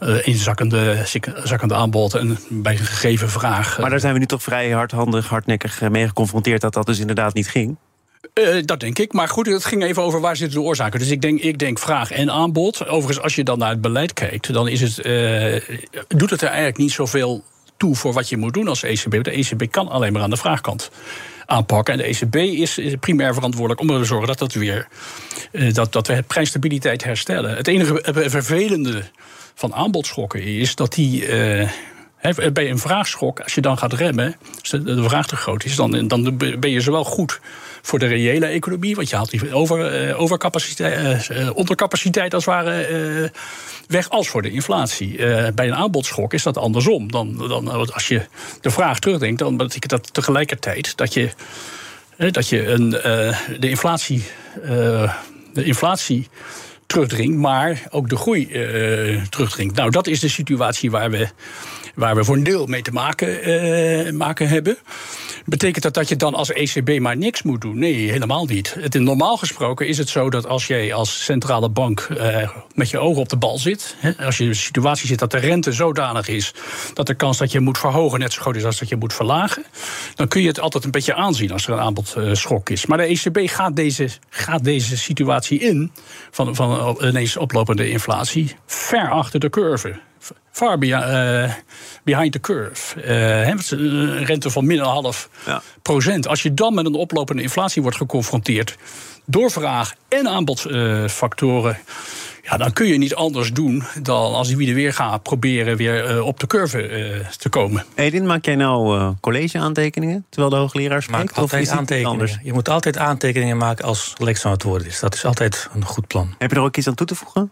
uh, 0.01 0.27
inzakkende 0.27 1.03
zakkende 1.43 1.75
aanbod 1.75 2.15
en 2.15 2.39
bij 2.49 2.73
een 2.73 2.79
gegeven 2.79 3.31
vraag. 3.31 3.79
Maar 3.79 3.91
daar 3.91 4.01
zijn 4.01 4.13
we 4.13 4.19
nu 4.19 4.27
toch 4.27 4.43
vrij 4.43 4.71
hardhandig, 4.71 5.29
hardnekkig 5.29 5.81
mee 5.91 6.07
geconfronteerd 6.07 6.61
dat 6.61 6.73
dat 6.73 6.87
dus 6.87 6.99
inderdaad 6.99 7.35
niet 7.35 7.49
ging? 7.49 7.77
Uh, 8.35 8.63
dat 8.65 8.81
denk 8.81 8.99
ik. 8.99 9.13
Maar 9.13 9.29
goed, 9.29 9.47
het 9.47 9.65
ging 9.65 9.83
even 9.83 10.03
over 10.03 10.21
waar 10.21 10.37
zitten 10.37 10.61
de 10.61 10.65
oorzaken. 10.67 10.99
Dus 10.99 11.11
ik 11.11 11.21
denk, 11.21 11.41
ik 11.41 11.59
denk 11.59 11.79
vraag 11.79 12.11
en 12.11 12.31
aanbod. 12.31 12.87
Overigens, 12.87 13.21
als 13.21 13.35
je 13.35 13.45
dan 13.45 13.59
naar 13.59 13.71
het 13.71 13.81
beleid 13.81 14.13
kijkt, 14.13 14.53
dan 14.53 14.69
is 14.69 14.81
het, 14.81 15.07
uh, 15.07 15.61
doet 16.09 16.31
het 16.31 16.41
er 16.41 16.49
eigenlijk 16.49 16.79
niet 16.79 16.93
zoveel 16.93 17.45
toe 17.77 17.95
voor 17.95 18.13
wat 18.13 18.29
je 18.29 18.37
moet 18.37 18.55
doen 18.55 18.69
als 18.69 18.83
ECB. 18.83 19.25
De 19.25 19.31
ECB 19.31 19.71
kan 19.71 19.89
alleen 19.89 20.13
maar 20.13 20.23
aan 20.23 20.31
de 20.31 20.37
vraagkant 20.37 20.91
aanpakken. 21.47 21.95
En 21.95 21.99
de 21.99 22.05
ECB 22.05 22.37
is, 22.37 22.79
is 22.79 22.95
primair 23.01 23.35
verantwoordelijk 23.35 23.81
om 23.81 23.87
ervoor 23.87 24.03
te 24.03 24.09
zorgen 24.09 24.29
dat, 24.29 24.39
dat, 24.39 24.53
weer, 24.53 24.89
dat, 25.73 25.93
dat 25.93 26.07
we 26.07 26.23
prijsstabiliteit 26.23 27.05
herstellen. 27.05 27.57
Het 27.57 27.69
enige 27.69 28.01
vervelende 28.29 29.03
van 29.55 29.75
aanbodschokken 29.75 30.43
is 30.43 30.75
dat 30.75 30.93
die. 30.93 31.27
Uh, 31.29 31.69
bij 32.53 32.71
een 32.71 32.79
vraagschok, 32.79 33.41
als 33.41 33.55
je 33.55 33.61
dan 33.61 33.79
gaat 33.79 33.93
remmen, 33.93 34.37
als 34.61 34.71
de, 34.71 35.03
vraag 35.03 35.27
te 35.27 35.37
groot 35.37 35.65
is, 35.65 35.77
dan, 35.77 36.09
dan 36.09 36.37
ben 36.37 36.71
je 36.71 36.81
zowel 36.81 37.05
goed 37.05 37.41
voor 37.83 37.99
de 37.99 38.07
reële 38.07 38.47
economie, 38.47 38.95
want 38.95 39.11
je 39.11 39.17
haalt 39.17 39.31
die 39.31 39.55
over, 39.55 40.09
uh, 40.09 40.21
overcapaciteit, 40.21 41.29
uh, 41.31 41.57
ondercapaciteit 41.57 42.35
als 42.35 42.45
het 42.45 42.55
ware 42.55 43.33
weg, 43.87 44.11
als 44.11 44.29
voor 44.29 44.43
de 44.43 44.51
inflatie. 44.51 45.17
bij 45.55 45.67
een 45.67 45.75
aanbodschok 45.75 46.35
is 46.35 46.43
dat 46.43 46.59
andersom. 46.59 47.11
Dan, 47.11 47.49
dan, 47.49 47.93
als 47.93 48.09
je 48.09 48.27
de 48.61 48.71
vraag 48.71 48.99
terugdenkt, 48.99 49.39
dan 49.39 49.57
betekent 49.57 49.91
dat 49.91 50.15
tegelijkertijd 50.15 50.97
dat 50.97 51.15
je, 51.15 51.31
dat 52.17 52.49
je 52.49 52.67
een, 52.67 52.91
de 53.61 53.69
inflatie. 53.69 54.25
de 55.53 55.65
inflatie 55.65 56.29
terugdringt, 56.87 57.37
maar 57.37 57.83
ook 57.91 58.09
de 58.09 58.17
groei 58.17 58.49
uh, 58.49 59.23
terugdringt. 59.23 59.77
Nou, 59.77 59.91
dat 59.91 60.07
is 60.07 60.21
de 60.21 60.29
situatie 60.29 60.91
waar 60.91 61.11
we, 61.11 61.29
waar 61.95 62.17
we 62.17 62.25
voor 62.25 62.37
een 62.37 62.45
deel 62.45 62.67
mee 62.67 62.83
te 62.83 62.93
maken, 62.93 63.49
uh, 63.49 64.13
maken 64.13 64.49
hebben. 64.49 64.77
Betekent 65.47 65.83
dat 65.83 65.95
dat 65.95 66.09
je 66.09 66.17
dan 66.17 66.35
als 66.35 66.53
ECB 66.53 66.99
maar 67.01 67.17
niks 67.17 67.43
moet 67.43 67.61
doen? 67.61 67.79
Nee, 67.79 68.11
helemaal 68.11 68.45
niet. 68.45 68.77
Het, 68.81 68.95
normaal 68.95 69.37
gesproken 69.37 69.87
is 69.87 69.99
het 69.99 70.09
zo 70.09 70.31
dat 70.31 70.47
als 70.47 70.67
jij 70.67 70.95
als 70.95 71.25
centrale 71.25 71.69
bank 71.69 72.09
uh, 72.11 72.51
met 72.75 72.91
je 72.91 72.99
ogen 72.99 73.21
op 73.21 73.29
de 73.29 73.37
bal 73.37 73.59
zit, 73.59 73.97
hè, 73.99 74.25
als 74.25 74.37
je 74.37 74.43
in 74.43 74.49
een 74.49 74.57
situatie 74.57 75.07
zit 75.07 75.19
dat 75.19 75.31
de 75.31 75.39
rente 75.39 75.73
zodanig 75.73 76.29
is 76.29 76.55
dat 76.95 77.07
de 77.07 77.15
kans 77.15 77.39
dat 77.39 77.53
je 77.53 77.61
moet 77.61 77.79
verhogen 77.79 78.19
net 78.19 78.33
zo 78.33 78.41
groot 78.41 78.57
is 78.57 78.65
als 78.65 78.79
dat 78.79 78.89
je 78.89 78.97
moet 78.97 79.15
verlagen, 79.15 79.65
dan 80.15 80.29
kun 80.29 80.41
je 80.43 80.49
het 80.49 80.61
altijd 80.61 80.85
een 80.85 80.91
beetje 80.91 81.15
aanzien 81.15 81.53
als 81.53 81.67
er 81.67 81.73
een 81.73 81.81
aanbodschok 81.81 82.71
is. 82.71 82.87
Maar 82.87 82.99
de 82.99 83.05
ECB 83.05 83.51
gaat 83.51 83.77
deze, 83.77 84.09
gaat 84.29 84.65
deze 84.65 84.97
situatie 84.97 85.59
in 85.59 85.93
van, 86.31 86.55
van 86.55 86.99
ineens 87.01 87.37
oplopende 87.37 87.91
inflatie 87.91 88.57
ver 88.67 89.11
achter 89.11 89.41
de 89.41 89.51
curve 89.51 90.01
far 90.51 90.83
uh, 90.83 91.53
behind 92.05 92.33
the 92.33 92.41
curve. 92.41 93.05
Uh, 93.05 93.49
een 93.71 94.25
rente 94.25 94.51
van 94.51 94.67
min 94.67 94.79
een 94.79 94.85
half 94.85 95.29
ja. 95.47 95.63
procent. 95.83 96.29
Als 96.29 96.43
je 96.43 96.55
dan 96.55 96.75
met 96.75 96.87
een 96.87 96.95
oplopende 96.95 97.43
inflatie 97.43 97.83
wordt 97.83 97.97
geconfronteerd 97.97 98.77
door 99.25 99.51
vraag 99.51 99.95
en 100.09 100.29
aanbodfactoren. 100.29 101.79
ja, 102.43 102.57
dan 102.57 102.73
kun 102.73 102.87
je 102.87 102.99
niet 102.99 103.15
anders 103.15 103.53
doen 103.53 103.83
dan 104.03 104.35
als 104.35 104.49
die 104.49 104.75
weer 104.75 104.93
gaat 104.93 105.23
proberen 105.23 105.77
weer 105.77 106.11
uh, 106.11 106.27
op 106.27 106.41
de 106.41 106.47
curve 106.47 106.89
uh, 106.89 107.29
te 107.29 107.49
komen. 107.49 107.85
Edin, 107.95 108.27
maak 108.27 108.45
jij 108.45 108.57
nou 108.57 108.99
uh, 108.99 109.09
college-aantekeningen 109.21 110.27
terwijl 110.29 110.51
de 110.51 110.57
hoogleraar 110.57 111.03
spreekt? 111.03 111.25
Maak 111.25 111.37
altijd 111.39 111.69
aantekeningen. 111.69 112.41
Je 112.43 112.53
moet 112.53 112.69
altijd 112.69 112.99
aantekeningen 112.99 113.57
maken 113.57 113.85
als 113.85 114.13
Lex 114.19 114.45
aan 114.45 114.53
het 114.53 114.63
woord 114.63 114.87
is. 114.87 115.01
Dat 115.01 115.15
is 115.15 115.25
altijd 115.25 115.69
een 115.75 115.85
goed 115.85 116.07
plan. 116.07 116.35
Heb 116.39 116.51
je 116.51 116.57
er 116.57 116.63
ook 116.63 116.77
iets 116.77 116.89
aan 116.89 116.95
toe 116.95 117.07
te 117.07 117.15
voegen? 117.15 117.51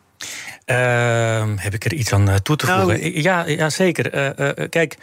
Uh, 0.67 1.45
heb 1.57 1.75
ik 1.75 1.85
er 1.85 1.93
iets 1.93 2.13
aan 2.13 2.43
toe 2.43 2.57
te 2.57 2.67
voegen? 2.67 2.87
Nou, 2.87 3.21
ja, 3.21 3.47
ja, 3.47 3.71
zeker. 3.71 4.15
Uh, 4.15 4.49
uh, 4.59 4.69
kijk, 4.69 4.97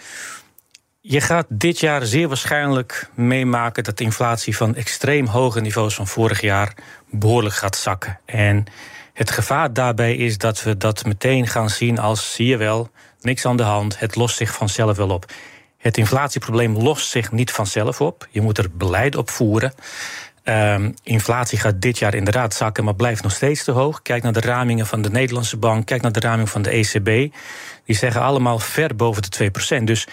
je 1.01 1.21
gaat 1.21 1.45
dit 1.49 1.79
jaar 1.79 2.05
zeer 2.05 2.27
waarschijnlijk 2.27 3.09
meemaken 3.13 3.83
dat 3.83 3.97
de 3.97 4.03
inflatie 4.03 4.57
van 4.57 4.75
extreem 4.75 5.25
hoge 5.25 5.61
niveaus 5.61 5.95
van 5.95 6.07
vorig 6.07 6.41
jaar 6.41 6.73
behoorlijk 7.09 7.55
gaat 7.55 7.75
zakken. 7.75 8.19
En 8.25 8.65
het 9.13 9.31
gevaar 9.31 9.73
daarbij 9.73 10.15
is 10.15 10.37
dat 10.37 10.63
we 10.63 10.77
dat 10.77 11.05
meteen 11.05 11.47
gaan 11.47 11.69
zien 11.69 11.99
als 11.99 12.33
zie 12.33 12.47
je 12.47 12.57
wel, 12.57 12.89
niks 13.21 13.45
aan 13.45 13.57
de 13.57 13.63
hand, 13.63 13.99
het 13.99 14.15
lost 14.15 14.37
zich 14.37 14.53
vanzelf 14.53 14.97
wel 14.97 15.09
op. 15.09 15.25
Het 15.77 15.97
inflatieprobleem 15.97 16.77
lost 16.77 17.09
zich 17.09 17.31
niet 17.31 17.51
vanzelf 17.51 18.01
op. 18.01 18.27
Je 18.29 18.41
moet 18.41 18.57
er 18.57 18.71
beleid 18.71 19.15
op 19.15 19.29
voeren. 19.29 19.73
Um, 20.49 20.93
inflatie 21.03 21.59
gaat 21.59 21.81
dit 21.81 21.99
jaar 21.99 22.13
inderdaad 22.13 22.53
zakken, 22.53 22.83
maar 22.83 22.95
blijft 22.95 23.23
nog 23.23 23.31
steeds 23.31 23.63
te 23.63 23.71
hoog. 23.71 24.01
Kijk 24.01 24.23
naar 24.23 24.33
de 24.33 24.39
ramingen 24.39 24.87
van 24.87 25.01
de 25.01 25.09
Nederlandse 25.09 25.57
bank, 25.57 25.85
kijk 25.85 26.01
naar 26.01 26.11
de 26.11 26.19
raming 26.19 26.49
van 26.49 26.61
de 26.61 26.69
ECB. 26.69 27.33
Die 27.85 27.95
zeggen 27.95 28.21
allemaal 28.21 28.59
ver 28.59 28.95
boven 28.95 29.21
de 29.21 29.51
2%. 29.79 29.83
Dus 29.83 30.07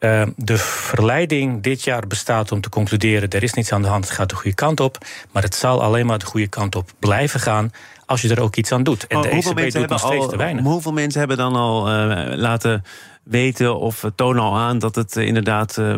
uh, 0.00 0.22
de 0.36 0.58
verleiding 0.58 1.62
dit 1.62 1.84
jaar 1.84 2.06
bestaat 2.06 2.52
om 2.52 2.60
te 2.60 2.68
concluderen: 2.68 3.28
er 3.28 3.42
is 3.42 3.54
niets 3.54 3.72
aan 3.72 3.82
de 3.82 3.88
hand, 3.88 4.04
het 4.04 4.14
gaat 4.14 4.28
de 4.28 4.34
goede 4.34 4.54
kant 4.54 4.80
op. 4.80 4.98
Maar 5.30 5.42
het 5.42 5.54
zal 5.54 5.82
alleen 5.82 6.06
maar 6.06 6.18
de 6.18 6.26
goede 6.26 6.48
kant 6.48 6.76
op 6.76 6.90
blijven 6.98 7.40
gaan 7.40 7.70
als 8.06 8.22
je 8.22 8.28
er 8.28 8.40
ook 8.40 8.56
iets 8.56 8.72
aan 8.72 8.82
doet. 8.82 9.06
En 9.06 9.20
de 9.20 9.28
ECB 9.28 9.72
doet 9.72 9.88
nog 9.88 9.98
steeds 9.98 10.22
al, 10.22 10.28
te 10.28 10.36
weinig. 10.36 10.64
Hoeveel 10.64 10.92
mensen 10.92 11.18
hebben 11.18 11.36
dan 11.36 11.56
al 11.56 11.88
uh, 11.88 12.36
laten 12.36 12.84
weten 13.24 13.78
of 13.78 14.04
tonen 14.14 14.42
al 14.42 14.56
aan 14.56 14.78
dat 14.78 14.94
het 14.94 15.16
uh, 15.16 15.26
inderdaad 15.26 15.76
uh, 15.76 15.96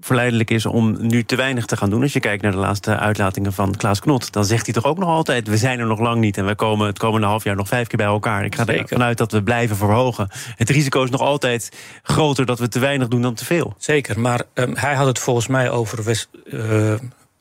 verleidelijk 0.00 0.50
is 0.50 0.66
om 0.66 0.96
nu 1.06 1.24
te 1.24 1.36
weinig 1.36 1.66
te 1.66 1.76
gaan 1.76 1.90
doen. 1.90 2.02
Als 2.02 2.12
je 2.12 2.20
kijkt 2.20 2.42
naar 2.42 2.52
de 2.52 2.58
laatste 2.58 2.98
uitlatingen 2.98 3.52
van 3.52 3.76
Klaas 3.76 4.00
Knot, 4.00 4.32
dan 4.32 4.44
zegt 4.44 4.64
hij 4.64 4.74
toch 4.74 4.84
ook 4.84 4.98
nog 4.98 5.08
altijd: 5.08 5.48
we 5.48 5.56
zijn 5.56 5.78
er 5.78 5.86
nog 5.86 6.00
lang 6.00 6.20
niet 6.20 6.36
en 6.36 6.46
we 6.46 6.54
komen 6.54 6.86
het 6.86 6.98
komende 6.98 7.26
half 7.26 7.44
jaar 7.44 7.56
nog 7.56 7.68
vijf 7.68 7.86
keer 7.86 7.98
bij 7.98 8.06
elkaar. 8.06 8.44
Ik 8.44 8.54
ga 8.54 8.66
er 8.66 8.88
vanuit 8.88 9.18
dat 9.18 9.32
we 9.32 9.42
blijven 9.42 9.76
verhogen. 9.76 10.28
Het 10.56 10.70
risico 10.70 11.02
is 11.02 11.10
nog 11.10 11.20
altijd 11.20 11.76
groter 12.02 12.46
dat 12.46 12.58
we 12.58 12.68
te 12.68 12.78
weinig 12.78 13.08
doen 13.08 13.22
dan 13.22 13.34
te 13.34 13.44
veel. 13.44 13.74
Zeker, 13.78 14.20
maar 14.20 14.42
um, 14.54 14.76
hij 14.76 14.94
had 14.94 15.06
het 15.06 15.18
volgens 15.18 15.46
mij 15.46 15.70
over. 15.70 16.04
We, 16.04 16.24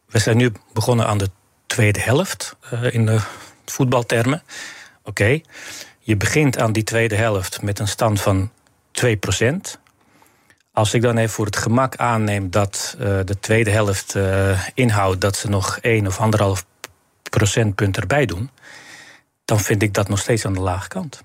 we 0.07 0.19
zijn 0.19 0.37
nu 0.37 0.51
begonnen 0.73 1.07
aan 1.07 1.17
de 1.17 1.29
tweede 1.65 1.99
helft 1.99 2.55
in 2.91 3.05
de 3.05 3.19
voetbaltermen. 3.65 4.43
Oké, 4.99 5.09
okay. 5.09 5.43
je 5.99 6.17
begint 6.17 6.57
aan 6.57 6.71
die 6.71 6.83
tweede 6.83 7.15
helft 7.15 7.61
met 7.61 7.79
een 7.79 7.87
stand 7.87 8.21
van 8.21 8.51
2% 8.93 9.79
Als 10.71 10.93
ik 10.93 11.01
dan 11.01 11.17
even 11.17 11.33
voor 11.33 11.45
het 11.45 11.57
gemak 11.57 11.95
aanneem 11.95 12.49
dat 12.49 12.95
uh, 12.99 13.05
de 13.25 13.39
tweede 13.39 13.69
helft 13.69 14.15
uh, 14.15 14.67
inhoudt 14.73 15.21
dat 15.21 15.35
ze 15.35 15.49
nog 15.49 15.77
1 15.79 16.07
of 16.07 16.19
1,5 16.59 16.67
procentpunt 17.29 17.97
erbij 17.97 18.25
doen, 18.25 18.49
dan 19.45 19.59
vind 19.59 19.81
ik 19.81 19.93
dat 19.93 20.09
nog 20.09 20.19
steeds 20.19 20.45
aan 20.45 20.53
de 20.53 20.59
lage 20.59 20.87
kant. 20.87 21.23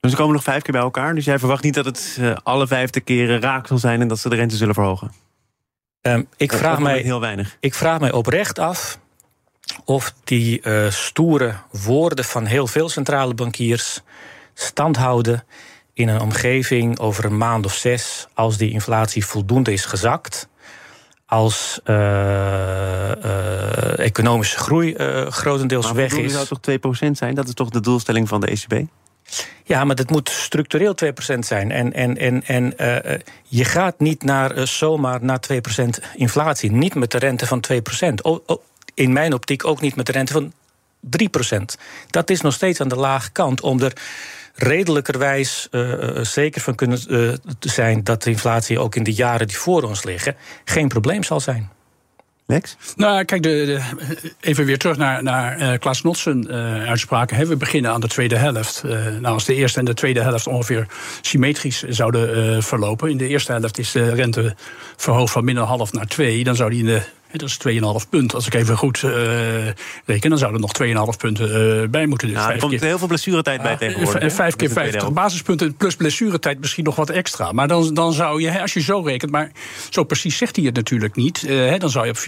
Dus 0.00 0.10
ze 0.10 0.16
komen 0.16 0.34
nog 0.34 0.42
vijf 0.42 0.62
keer 0.62 0.72
bij 0.72 0.82
elkaar. 0.82 1.14
Dus 1.14 1.24
jij 1.24 1.38
verwacht 1.38 1.62
niet 1.62 1.74
dat 1.74 1.84
het 1.84 2.16
uh, 2.20 2.36
alle 2.42 2.66
vijfde 2.66 3.00
keren 3.00 3.40
raak 3.40 3.66
zal 3.66 3.78
zijn 3.78 4.00
en 4.00 4.08
dat 4.08 4.18
ze 4.18 4.28
de 4.28 4.36
rente 4.36 4.56
zullen 4.56 4.74
verhogen? 4.74 5.12
Um, 6.00 6.28
ik, 6.36 6.52
vraag 6.52 6.78
mij, 6.78 7.00
heel 7.00 7.20
weinig. 7.20 7.56
ik 7.60 7.74
vraag 7.74 8.00
mij 8.00 8.12
oprecht 8.12 8.58
af 8.58 8.98
of 9.84 10.14
die 10.24 10.62
stoere 10.88 11.54
woorden 11.70 12.24
van 12.24 12.44
heel 12.44 12.66
veel 12.66 12.88
centrale 12.88 13.34
bankiers 13.34 14.02
stand 14.54 14.96
houden 14.96 15.44
in 15.94 16.08
een 16.08 16.20
omgeving 16.20 16.98
over 16.98 17.24
een 17.24 17.36
maand 17.36 17.64
of 17.64 17.74
zes, 17.74 18.26
als 18.34 18.56
die 18.56 18.70
inflatie 18.70 19.26
voldoende 19.26 19.72
is 19.72 19.84
gezakt, 19.84 20.48
als 21.26 21.80
uh, 21.84 21.96
uh, 23.24 23.98
economische 23.98 24.58
groei 24.58 24.94
grotendeels 25.28 25.84
maar 25.84 25.94
weg 25.94 26.12
is. 26.12 26.32
zou 26.32 26.46
toch 26.46 27.08
2% 27.08 27.10
zijn? 27.10 27.34
Dat 27.34 27.48
is 27.48 27.54
toch 27.54 27.70
de 27.70 27.80
doelstelling 27.80 28.28
van 28.28 28.40
de 28.40 28.46
ECB? 28.46 28.86
Ja, 29.64 29.84
maar 29.84 29.96
dat 29.96 30.10
moet 30.10 30.28
structureel 30.28 30.94
2% 31.04 31.38
zijn. 31.38 31.70
En, 31.70 31.92
en, 31.92 32.16
en, 32.16 32.44
en 32.44 32.74
uh, 32.78 33.18
je 33.42 33.64
gaat 33.64 33.98
niet 33.98 34.22
naar, 34.22 34.66
zomaar 34.66 35.24
naar 35.24 35.40
2% 35.52 35.58
inflatie. 36.14 36.72
Niet 36.72 36.94
met 36.94 37.10
de 37.10 37.18
rente 37.18 37.46
van 37.46 37.64
2%. 37.72 38.14
Oh, 38.22 38.38
oh, 38.46 38.62
in 38.94 39.12
mijn 39.12 39.32
optiek 39.32 39.66
ook 39.66 39.80
niet 39.80 39.96
met 39.96 40.06
de 40.06 40.12
rente 40.12 40.32
van 40.32 40.52
3%. 41.50 41.56
Dat 42.10 42.30
is 42.30 42.40
nog 42.40 42.52
steeds 42.52 42.80
aan 42.80 42.88
de 42.88 42.96
lage 42.96 43.30
kant 43.30 43.60
om 43.60 43.80
er 43.80 43.92
redelijkerwijs 44.54 45.68
uh, 45.70 46.18
zeker 46.22 46.60
van 46.60 46.74
kunnen 46.74 47.00
uh, 47.08 47.32
zijn 47.60 48.04
dat 48.04 48.22
de 48.22 48.30
inflatie 48.30 48.78
ook 48.78 48.94
in 48.94 49.02
de 49.02 49.12
jaren 49.12 49.46
die 49.46 49.56
voor 49.56 49.82
ons 49.82 50.04
liggen 50.04 50.36
geen 50.64 50.88
probleem 50.88 51.22
zal 51.22 51.40
zijn. 51.40 51.70
Lex? 52.46 52.76
Nou, 52.96 53.24
kijk, 53.24 53.42
de, 53.42 53.80
even 54.40 54.64
weer 54.64 54.78
terug 54.78 54.96
naar, 54.96 55.22
naar 55.22 55.60
uh, 55.60 55.78
Klaas 55.78 56.02
Notsen 56.02 56.46
uh, 56.50 56.88
uitspraken. 56.88 57.48
We 57.48 57.56
beginnen 57.56 57.90
aan 57.90 58.00
de 58.00 58.08
tweede 58.08 58.36
helft. 58.36 58.82
Uh, 58.86 58.92
nou, 58.92 59.34
als 59.34 59.44
de 59.44 59.54
eerste 59.54 59.78
en 59.78 59.84
de 59.84 59.94
tweede 59.94 60.22
helft 60.22 60.46
ongeveer 60.46 60.86
symmetrisch 61.20 61.82
zouden 61.82 62.62
verlopen. 62.62 63.10
In 63.10 63.16
de 63.16 63.28
eerste 63.28 63.52
helft 63.52 63.78
is 63.78 63.92
de 63.92 64.14
rente 64.14 64.54
verhoogd 64.96 65.32
van 65.32 65.44
min 65.44 65.56
half 65.56 65.92
naar 65.92 66.06
twee. 66.06 66.44
Dan 66.44 66.56
zou 66.56 66.70
die 66.70 66.78
in 66.78 66.86
de 66.86 67.02
dat 67.38 67.48
is 67.48 67.58
2,5 68.04 68.08
punt. 68.08 68.34
Als 68.34 68.46
ik 68.46 68.54
even 68.54 68.76
goed 68.76 69.02
uh, 69.02 69.12
reken, 70.04 70.30
dan 70.30 70.38
zouden 70.38 70.62
er 70.62 70.94
nog 70.96 71.12
2,5 71.14 71.18
punten 71.18 71.80
uh, 71.82 71.88
bij 71.88 72.06
moeten. 72.06 72.28
Dus 72.28 72.36
nou, 72.36 72.52
er 72.52 72.58
komt 72.58 72.70
keer, 72.72 72.82
heel 72.82 72.98
veel 72.98 73.06
blessuretijd 73.06 73.62
bij 73.62 73.72
uh, 73.72 73.78
tegenwoordig. 73.78 74.32
Vijf 74.32 74.56
keer 74.56 74.70
50 74.70 75.12
basispunten 75.12 75.76
plus 75.76 75.96
blessuretijd 75.96 76.60
misschien 76.60 76.84
nog 76.84 76.96
wat 76.96 77.10
extra. 77.10 77.52
Maar 77.52 77.68
dan, 77.68 77.94
dan 77.94 78.12
zou 78.12 78.42
je, 78.42 78.60
als 78.60 78.72
je 78.72 78.80
zo 78.80 79.00
rekent, 79.00 79.30
maar 79.30 79.52
zo 79.90 80.04
precies 80.04 80.36
zegt 80.36 80.56
hij 80.56 80.64
het 80.64 80.74
natuurlijk 80.74 81.16
niet. 81.16 81.48
dan 81.78 81.90
zou 81.90 82.06
je 82.06 82.10
op 82.10 82.18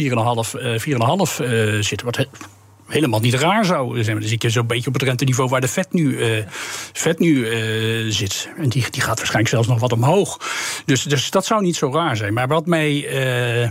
4,5 1.38 1.44
zitten. 1.80 2.06
Wat 2.06 2.26
helemaal 2.86 3.20
niet 3.20 3.34
raar 3.34 3.64
zou 3.64 4.04
zijn. 4.04 4.18
Dan 4.18 4.28
zit 4.28 4.42
je 4.42 4.50
zo'n 4.50 4.66
beetje 4.66 4.88
op 4.88 4.94
het 4.94 5.02
renteniveau 5.02 5.48
waar 5.48 5.60
de 5.60 5.68
vet 5.68 5.92
nu, 5.92 6.18
vet 6.92 7.18
nu 7.18 7.34
uh, 7.36 8.12
zit. 8.12 8.48
En 8.56 8.68
die, 8.68 8.84
die 8.90 9.02
gaat 9.02 9.16
waarschijnlijk 9.16 9.48
zelfs 9.48 9.68
nog 9.68 9.80
wat 9.80 9.92
omhoog. 9.92 10.40
Dus, 10.84 11.02
dus 11.02 11.30
dat 11.30 11.46
zou 11.46 11.62
niet 11.62 11.76
zo 11.76 11.92
raar 11.92 12.16
zijn. 12.16 12.34
Maar 12.34 12.48
wat 12.48 12.66
mij 12.66 12.92
uh, 13.62 13.70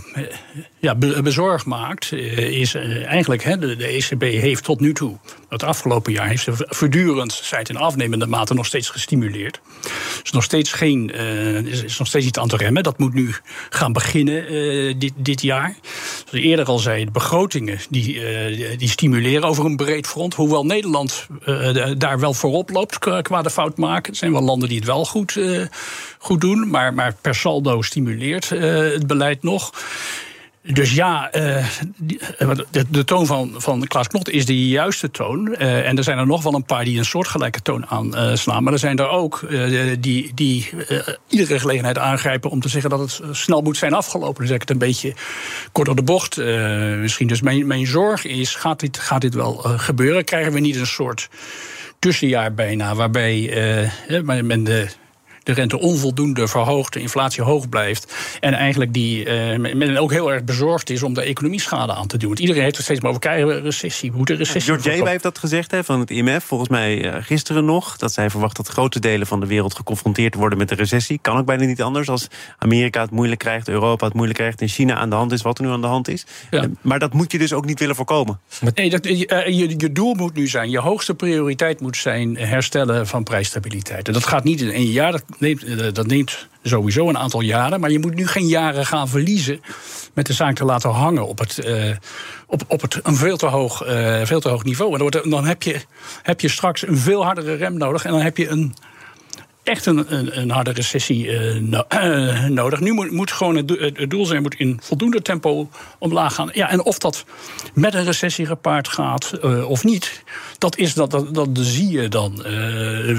ja, 0.79 0.95
bezorgd 1.23 1.65
maakt, 1.65 2.11
is 2.11 2.75
eigenlijk... 2.75 3.43
Hè, 3.43 3.57
de, 3.57 3.75
de, 3.75 3.87
ECB 3.87 4.21
heeft 4.21 4.63
tot 4.63 4.79
nu 4.79 4.93
toe, 4.93 5.17
het 5.55 5.69
afgelopen 5.69 6.13
jaar... 6.13 6.27
heeft 6.27 6.43
ze 6.43 6.51
voortdurend, 6.55 7.33
zij 7.33 7.63
in 7.63 7.77
afnemende 7.77 8.27
mate, 8.27 8.53
nog 8.53 8.65
steeds 8.65 8.89
gestimuleerd. 8.89 9.59
is 10.23 10.31
nog 10.31 10.43
steeds 10.43 10.73
geen, 10.73 11.09
is, 11.65 11.83
is, 11.83 11.97
nog 11.97 12.07
steeds 12.07 12.25
niet 12.25 12.37
aan 12.37 12.47
te 12.47 12.57
remmen. 12.57 12.83
Dat 12.83 12.97
moet 12.97 13.13
nu 13.13 13.35
gaan 13.69 13.93
beginnen 13.93 14.99
dit, 14.99 15.13
dit 15.15 15.41
jaar. 15.41 15.75
Zoals 16.15 16.31
ik 16.31 16.43
eerder 16.43 16.65
al 16.65 16.79
zei, 16.79 17.05
de 17.05 17.11
begrotingen 17.11 17.79
die, 17.89 18.21
die 18.77 18.89
stimuleren 18.89 19.43
over 19.43 19.65
een 19.65 19.75
breed 19.75 20.07
front. 20.07 20.33
Hoewel 20.33 20.65
Nederland 20.65 21.27
daar 21.97 22.19
wel 22.19 22.33
voorop 22.33 22.69
loopt 22.69 22.99
qua 23.21 23.41
de 23.41 23.49
fout 23.49 23.77
maken. 23.77 24.11
Er 24.11 24.17
zijn 24.17 24.31
wel 24.31 24.41
landen 24.41 24.69
die 24.69 24.77
het 24.77 24.87
wel 24.87 25.05
goed, 25.05 25.39
goed 26.17 26.41
doen. 26.41 26.69
Maar, 26.69 26.93
maar 26.93 27.15
per 27.21 27.35
saldo 27.35 27.81
stimuleert 27.81 28.49
het 28.49 29.07
beleid 29.07 29.43
nog. 29.43 29.71
Dus 30.73 30.93
ja, 30.93 31.35
uh, 31.35 31.65
de, 32.71 32.85
de, 32.89 33.03
toon 33.03 33.25
van, 33.25 33.53
van 33.57 33.87
Klaas 33.87 34.07
Knot 34.07 34.29
is 34.29 34.45
de 34.45 34.67
juiste 34.67 35.11
toon. 35.11 35.47
Uh, 35.47 35.87
en 35.87 35.97
er 35.97 36.03
zijn 36.03 36.17
er 36.17 36.25
nog 36.25 36.43
wel 36.43 36.53
een 36.53 36.65
paar 36.65 36.83
die 36.83 36.97
een 36.97 37.05
soortgelijke 37.05 37.61
toon 37.61 37.85
aanslaan. 37.85 38.57
Uh, 38.57 38.63
maar 38.63 38.73
er 38.73 38.79
zijn 38.79 38.97
er 38.97 39.09
ook 39.09 39.47
die, 39.99 40.31
die 40.33 40.69
iedere 41.27 41.59
gelegenheid 41.59 41.97
aangrijpen 41.97 42.49
om 42.49 42.61
te 42.61 42.69
zeggen 42.69 42.89
dat 42.89 42.99
het 42.99 43.21
snel 43.31 43.61
moet 43.61 43.77
zijn 43.77 43.93
afgelopen. 43.93 44.37
Dan 44.37 44.45
zeg 44.47 44.55
ik 44.55 44.61
het 44.61 44.69
een 44.69 44.77
beetje 44.77 45.13
kort 45.71 45.87
op 45.87 45.95
de 45.95 46.03
bocht 46.03 46.37
misschien. 46.99 47.27
Dus 47.27 47.41
mijn, 47.41 47.67
mijn 47.67 47.87
zorg 47.87 48.25
is: 48.25 48.55
gaat 48.55 48.79
dit, 48.79 48.97
gaat 48.97 49.21
dit 49.21 49.33
wel 49.33 49.53
gebeuren? 49.55 50.23
Krijgen 50.23 50.53
we 50.53 50.59
niet 50.59 50.75
een 50.75 50.87
soort 50.87 51.29
tussenjaar 51.99 52.53
bijna, 52.53 52.95
waarbij 52.95 53.51
men 54.23 54.63
de 54.63 54.87
de 55.45 55.53
rente 55.53 55.79
onvoldoende 55.79 56.47
verhoogt, 56.47 56.93
de 56.93 56.99
inflatie 56.99 57.43
hoog 57.43 57.69
blijft. 57.69 58.13
En 58.39 58.53
eigenlijk 58.53 58.93
die, 58.93 59.25
uh, 59.25 59.73
men 59.73 59.97
ook 59.97 60.11
heel 60.11 60.31
erg 60.31 60.43
bezorgd 60.43 60.89
is 60.89 61.03
om 61.03 61.13
de 61.13 61.21
economie 61.21 61.61
schade 61.61 61.93
aan 61.93 62.07
te 62.07 62.17
doen. 62.17 62.27
Want 62.27 62.39
iedereen 62.39 62.63
heeft 62.63 62.75
het 62.75 62.85
steeds 62.85 62.99
maar 62.99 63.09
over 63.09 63.21
krijgen 63.21 63.61
recessie. 63.61 64.11
Hoe 64.11 64.25
de 64.25 64.33
recessie. 64.33 64.73
Ja, 64.73 64.79
George 64.79 65.09
heeft 65.09 65.23
dat 65.23 65.37
gezegd 65.37 65.71
hè, 65.71 65.83
van 65.83 65.99
het 65.99 66.11
IMF, 66.11 66.43
volgens 66.43 66.69
mij 66.69 67.05
uh, 67.05 67.15
gisteren 67.19 67.65
nog. 67.65 67.97
Dat 67.97 68.13
zij 68.13 68.29
verwacht 68.29 68.55
dat 68.55 68.67
grote 68.67 68.99
delen 68.99 69.27
van 69.27 69.39
de 69.39 69.45
wereld 69.45 69.75
geconfronteerd 69.75 70.35
worden 70.35 70.57
met 70.57 70.69
de 70.69 70.75
recessie. 70.75 71.19
Kan 71.21 71.37
ook 71.37 71.45
bijna 71.45 71.65
niet 71.65 71.81
anders 71.81 72.09
als 72.09 72.27
Amerika 72.57 73.01
het 73.01 73.11
moeilijk 73.11 73.39
krijgt, 73.39 73.67
Europa 73.67 74.05
het 74.05 74.13
moeilijk 74.13 74.39
krijgt 74.39 74.61
en 74.61 74.67
China 74.67 74.95
aan 74.95 75.09
de 75.09 75.15
hand 75.15 75.31
is 75.31 75.41
wat 75.41 75.57
er 75.57 75.63
nu 75.65 75.71
aan 75.71 75.81
de 75.81 75.87
hand 75.87 76.07
is. 76.07 76.25
Ja. 76.51 76.63
Uh, 76.63 76.69
maar 76.81 76.99
dat 76.99 77.13
moet 77.13 77.31
je 77.31 77.37
dus 77.37 77.53
ook 77.53 77.65
niet 77.65 77.79
willen 77.79 77.95
voorkomen. 77.95 78.39
Nee, 78.75 78.89
dat, 78.89 79.05
je, 79.05 79.75
je 79.77 79.91
doel 79.91 80.13
moet 80.13 80.33
nu 80.33 80.47
zijn, 80.47 80.69
je 80.69 80.79
hoogste 80.79 81.15
prioriteit 81.15 81.81
moet 81.81 81.97
zijn 81.97 82.37
herstellen 82.37 83.07
van 83.07 83.23
prijsstabiliteit. 83.23 84.07
En 84.07 84.13
dat 84.13 84.25
gaat 84.25 84.43
niet 84.43 84.61
in 84.61 84.71
één 84.71 84.91
jaar. 84.91 85.11
Dat 85.11 85.23
eh, 85.39 85.93
dat 85.93 86.07
neemt 86.07 86.47
sowieso 86.63 87.09
een 87.09 87.17
aantal 87.17 87.41
jaren. 87.41 87.79
Maar 87.79 87.91
je 87.91 87.99
moet 87.99 88.15
nu 88.15 88.27
geen 88.27 88.47
jaren 88.47 88.85
gaan 88.85 89.07
verliezen 89.07 89.61
met 90.13 90.25
de 90.25 90.33
zaak 90.33 90.55
te 90.55 90.65
laten 90.65 90.89
hangen 90.89 91.27
op, 91.27 91.39
het, 91.39 91.65
uh, 91.65 91.95
op, 92.47 92.61
op 92.67 92.81
het, 92.81 92.99
een 93.03 93.15
veel 93.15 93.37
te 93.37 93.45
hoog, 93.45 93.87
uh, 93.87 94.21
veel 94.23 94.39
te 94.39 94.49
hoog 94.49 94.63
niveau. 94.63 94.93
En 94.93 95.09
dan, 95.11 95.29
dan 95.29 95.45
heb, 95.45 95.63
je, 95.63 95.81
heb 96.23 96.41
je 96.41 96.47
straks 96.47 96.87
een 96.87 96.97
veel 96.97 97.23
hardere 97.23 97.53
rem 97.53 97.77
nodig. 97.77 98.05
En 98.05 98.11
dan 98.11 98.21
heb 98.21 98.37
je 98.37 98.47
een 98.47 98.73
echt 99.65 99.85
een, 99.85 100.13
een, 100.13 100.39
een 100.39 100.49
harde 100.49 100.71
recessie 100.71 101.31
no 101.59 101.83
uh, 101.93 102.47
nodig. 102.61 102.79
Nu 102.79 102.91
moet, 102.91 103.11
moet 103.11 103.31
gewoon 103.31 103.55
het, 103.55 104.09
doel 104.09 104.25
zijn, 104.25 104.41
moet 104.41 104.55
in 104.55 104.79
voldoende 104.81 105.21
tempo 105.21 105.69
omlaag 105.99 106.33
gaan. 106.33 106.49
Ja, 106.53 106.69
en 106.69 106.83
of 106.83 106.97
dat 106.97 107.25
met 107.73 107.93
een 107.93 108.03
recessie 108.03 108.45
gepaard 108.45 108.87
gaat 108.87 109.31
uh, 109.43 109.69
of 109.69 109.83
niet, 109.83 110.23
dat, 110.57 110.77
is, 110.77 110.93
dat, 110.93 111.11
dat, 111.11 111.35
dat 111.35 111.49
zie 111.53 111.89
je 111.89 112.07
dan 112.07 112.43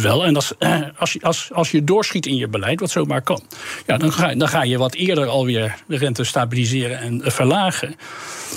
wel. 0.03 0.25
En 0.25 0.37
als, 0.37 1.13
je, 1.13 1.21
als, 1.23 1.51
als 1.53 1.71
je 1.71 1.85
doorschiet 1.85 2.27
in 2.27 2.37
je 2.37 2.49
beleid, 2.49 2.81
wat 2.81 2.91
zomaar 2.91 3.23
kan, 3.23 3.43
ja, 3.87 3.97
dan, 3.97 4.13
ga, 4.13 4.35
dan 4.35 4.49
ga 4.49 4.63
je 4.63 4.79
wat 4.79 4.95
eerder 4.95 5.27
alweer 5.27 5.77
de 5.87 5.97
rente 5.97 6.25
stabiliseren 6.25 6.99
en 6.99 7.21
verlagen. 7.25 7.97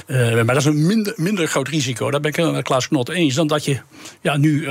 maar 0.08 0.46
dat 0.46 0.58
is 0.58 0.66
een 0.66 0.86
minder, 0.86 1.14
minder 1.16 1.48
groot 1.48 1.68
risico, 1.68 2.12
daar 2.12 2.22
ben 2.22 2.32
ik 2.32 2.38
het 2.38 2.52
met 2.52 2.64
Klaas 2.64 2.88
Knot 2.88 3.10
eens, 3.10 3.36
dan 3.36 3.48
dat 3.48 3.66
je 3.66 3.80
ja, 4.22 4.38
nu 4.38 4.68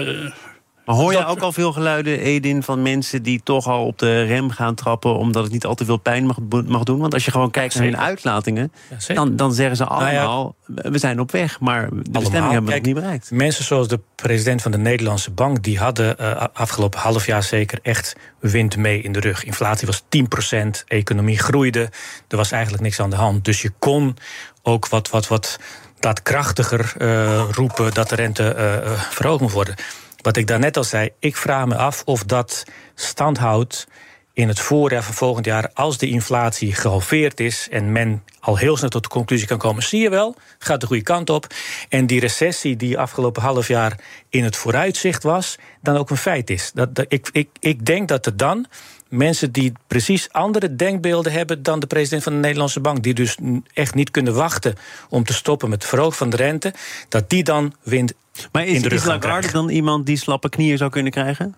maar 0.89 0.97
hoor 0.97 1.13
je 1.13 1.27
ook 1.27 1.41
al 1.41 1.53
veel 1.53 1.73
geluiden, 1.73 2.21
Edin, 2.21 2.63
van 2.63 2.83
mensen 2.83 3.23
die 3.23 3.41
toch 3.45 3.67
al 3.67 3.87
op 3.87 3.99
de 3.99 4.23
rem 4.23 4.51
gaan 4.51 4.75
trappen 4.75 5.17
omdat 5.17 5.43
het 5.43 5.53
niet 5.53 5.65
al 5.65 5.75
te 5.75 5.85
veel 5.85 5.97
pijn 5.97 6.27
mag, 6.27 6.37
mag 6.67 6.83
doen? 6.83 6.99
Want 6.99 7.15
als 7.15 7.25
je 7.25 7.31
gewoon 7.31 7.51
kijkt 7.51 7.75
naar 7.75 7.85
hun 7.85 7.99
uitlatingen, 7.99 8.73
ja, 9.07 9.15
dan, 9.15 9.37
dan 9.37 9.53
zeggen 9.53 9.77
ze 9.77 9.85
allemaal: 9.85 10.55
nou 10.67 10.83
ja, 10.83 10.91
we 10.91 10.99
zijn 10.99 11.21
op 11.21 11.31
weg, 11.31 11.61
maar 11.61 11.89
de 11.91 12.11
bestemming 12.11 12.53
hebben 12.53 12.71
we 12.71 12.77
nog 12.77 12.87
niet 12.87 12.95
bereikt. 12.95 13.31
Mensen 13.31 13.65
zoals 13.65 13.89
de 13.89 14.01
president 14.15 14.63
van 14.63 14.71
de 14.71 14.79
Nederlandse 14.79 15.31
Bank, 15.31 15.63
die 15.63 15.79
hadden 15.79 16.17
uh, 16.21 16.45
afgelopen 16.53 17.01
half 17.01 17.27
jaar 17.27 17.43
zeker 17.43 17.79
echt 17.83 18.17
wind 18.39 18.77
mee 18.77 19.03
in 19.03 19.13
de 19.13 19.21
rug. 19.21 19.45
Inflatie 19.45 19.87
was 19.87 20.03
10%, 20.03 20.85
economie 20.87 21.39
groeide, 21.39 21.91
er 22.29 22.37
was 22.37 22.51
eigenlijk 22.51 22.83
niks 22.83 23.01
aan 23.01 23.11
de 23.11 23.17
hand. 23.17 23.45
Dus 23.45 23.63
je 23.63 23.73
kon 23.79 24.17
ook 24.63 24.89
wat, 24.89 25.11
wat, 25.11 25.29
wat 25.29 25.59
daadkrachtiger 26.01 26.95
uh, 26.99 27.45
roepen 27.51 27.95
dat 27.95 28.09
de 28.09 28.15
rente 28.15 28.55
uh, 28.59 28.93
verhoogd 29.11 29.41
moet 29.41 29.53
worden. 29.53 29.75
Wat 30.29 30.37
ik 30.37 30.47
daarnet 30.47 30.77
al 30.77 30.85
zei, 30.85 31.11
ik 31.19 31.37
vraag 31.37 31.67
me 31.67 31.77
af 31.77 32.03
of 32.05 32.25
dat 32.25 32.65
stand 32.95 33.39
houdt 33.39 33.87
in 34.33 34.49
het 34.49 34.61
voorjaar 34.61 35.03
van 35.03 35.15
volgend 35.15 35.45
jaar, 35.45 35.71
als 35.75 35.99
de 35.99 36.09
inflatie 36.09 36.75
gehalveerd 36.75 37.41
is 37.41 37.69
en 37.71 37.93
men 37.93 38.25
al 38.41 38.57
heel 38.57 38.77
snel 38.77 38.89
tot 38.89 39.03
de 39.03 39.09
conclusie 39.09 39.47
kan 39.47 39.59
komen, 39.59 39.83
zie 39.83 40.01
je 40.01 40.11
wel, 40.11 40.35
gaat 40.59 40.81
de 40.81 40.87
goede 40.87 41.03
kant 41.03 41.31
op. 41.31 41.47
En 41.89 42.07
die 42.07 42.21
recessie 42.21 42.77
die 42.77 42.99
afgelopen 42.99 43.43
half 43.43 43.69
jaar 43.69 44.01
in 44.29 44.45
het 44.45 44.57
vooruitzicht 44.57 45.23
was, 45.23 45.57
dan 45.83 45.97
ook 45.97 46.11
een 46.11 46.17
feit 46.17 46.51
is. 46.51 46.71
Dat, 46.75 46.95
dat, 46.95 47.07
ik, 47.09 47.29
ik, 47.33 47.49
ik 47.61 47.87
denk 47.87 48.09
dat 48.09 48.27
er 48.27 48.37
dan 48.37 48.67
mensen 49.09 49.53
die 49.53 49.73
precies 49.87 50.33
andere 50.33 50.77
denkbeelden 50.77 51.33
hebben 51.33 51.63
dan 51.63 51.81
de 51.81 51.87
president 51.87 52.23
van 52.23 52.33
de 52.33 52.39
Nederlandse 52.39 52.81
Bank, 52.81 53.03
die 53.03 53.15
dus 53.15 53.37
echt 53.73 53.95
niet 53.95 54.11
kunnen 54.11 54.35
wachten 54.35 54.75
om 55.09 55.25
te 55.25 55.33
stoppen 55.33 55.69
met 55.69 55.81
het 55.81 55.91
verhogen 55.91 56.17
van 56.17 56.31
de 56.31 56.37
rente, 56.37 56.75
dat 57.09 57.31
die 57.31 57.45
dan 57.45 57.75
wind 57.83 58.13
maar 58.53 58.67
is, 58.67 58.83
is 58.83 59.05
Lagarde 59.05 59.53
dan 59.53 59.69
iemand 59.69 60.07
die 60.07 60.17
slappe 60.17 60.49
knieën 60.49 60.79
zou 60.79 60.91
kunnen 60.91 61.13
krijgen? 61.13 61.55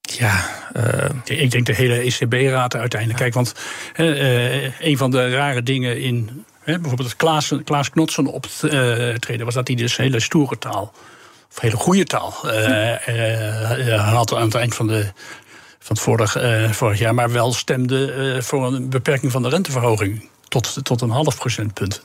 Ja, 0.00 0.48
uh, 0.76 1.10
ik 1.24 1.50
denk 1.50 1.66
de 1.66 1.74
hele 1.74 1.94
ECB-raad 1.94 2.74
uiteindelijk. 2.74 3.20
Kijk, 3.20 3.34
want 3.34 3.54
uh, 3.96 4.80
een 4.80 4.96
van 4.96 5.10
de 5.10 5.30
rare 5.30 5.62
dingen 5.62 6.00
in 6.00 6.44
bijvoorbeeld 6.64 7.08
het 7.08 7.16
Klaas, 7.16 7.54
Klaas 7.64 7.90
Knotsen 7.90 8.26
optreden 8.26 9.44
was 9.44 9.54
dat 9.54 9.66
hij 9.66 9.76
dus 9.76 9.96
hele 9.96 10.20
stoere 10.20 10.58
taal, 10.58 10.92
of 11.50 11.60
hele 11.60 11.76
goede 11.76 12.04
taal, 12.04 12.30
had 13.96 14.34
aan 14.34 14.42
het 14.42 14.54
eind 14.54 14.74
van 14.74 14.86
de 14.86 15.12
van 15.82 15.96
het 15.96 16.04
vorig, 16.04 16.36
vorig 16.76 16.98
jaar, 16.98 17.14
maar 17.14 17.32
wel 17.32 17.52
stemde 17.52 18.36
voor 18.42 18.66
een 18.66 18.88
beperking 18.88 19.32
van 19.32 19.42
de 19.42 19.48
renteverhoging 19.48 20.28
tot, 20.50 20.78
tot 20.82 21.00
een 21.00 21.10
half 21.10 21.38
procentpunt. 21.38 22.02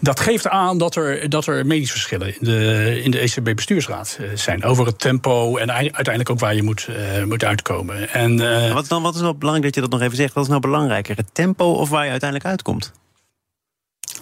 Dat 0.00 0.20
geeft 0.20 0.48
aan 0.48 0.78
dat 0.78 0.96
er, 0.96 1.28
dat 1.28 1.46
er 1.46 1.66
meningsverschillen 1.66 2.28
in 2.28 2.44
de, 2.44 3.00
in 3.02 3.10
de 3.10 3.18
ECB-bestuursraad 3.18 4.18
eh, 4.20 4.26
zijn 4.34 4.64
over 4.64 4.86
het 4.86 4.98
tempo 4.98 5.56
en 5.56 5.72
uiteindelijk 5.72 6.30
ook 6.30 6.38
waar 6.38 6.54
je 6.54 6.62
moet, 6.62 6.88
moet 7.26 7.44
uitkomen. 7.44 8.08
En, 8.08 8.36
wat, 8.74 8.88
dan, 8.88 9.02
wat 9.02 9.14
is 9.14 9.20
nou 9.20 9.34
belangrijk 9.34 9.74
dat 9.74 9.74
je 9.74 9.90
dat 9.90 9.98
nog 9.98 10.08
even 10.08 10.16
zegt? 10.16 10.34
Wat 10.34 10.42
is 10.42 10.48
nou 10.48 10.60
belangrijker, 10.60 11.16
het 11.16 11.34
tempo 11.34 11.72
of 11.72 11.88
waar 11.88 12.04
je 12.04 12.10
uiteindelijk 12.10 12.50
uitkomt? 12.50 12.92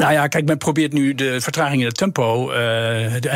Nou 0.00 0.12
ja, 0.12 0.26
kijk, 0.26 0.44
men 0.44 0.58
probeert 0.58 0.92
nu 0.92 1.14
de 1.14 1.40
vertraging 1.40 1.80
in 1.80 1.86
het 1.86 1.96
tempo 1.96 2.50
uh, 2.50 2.56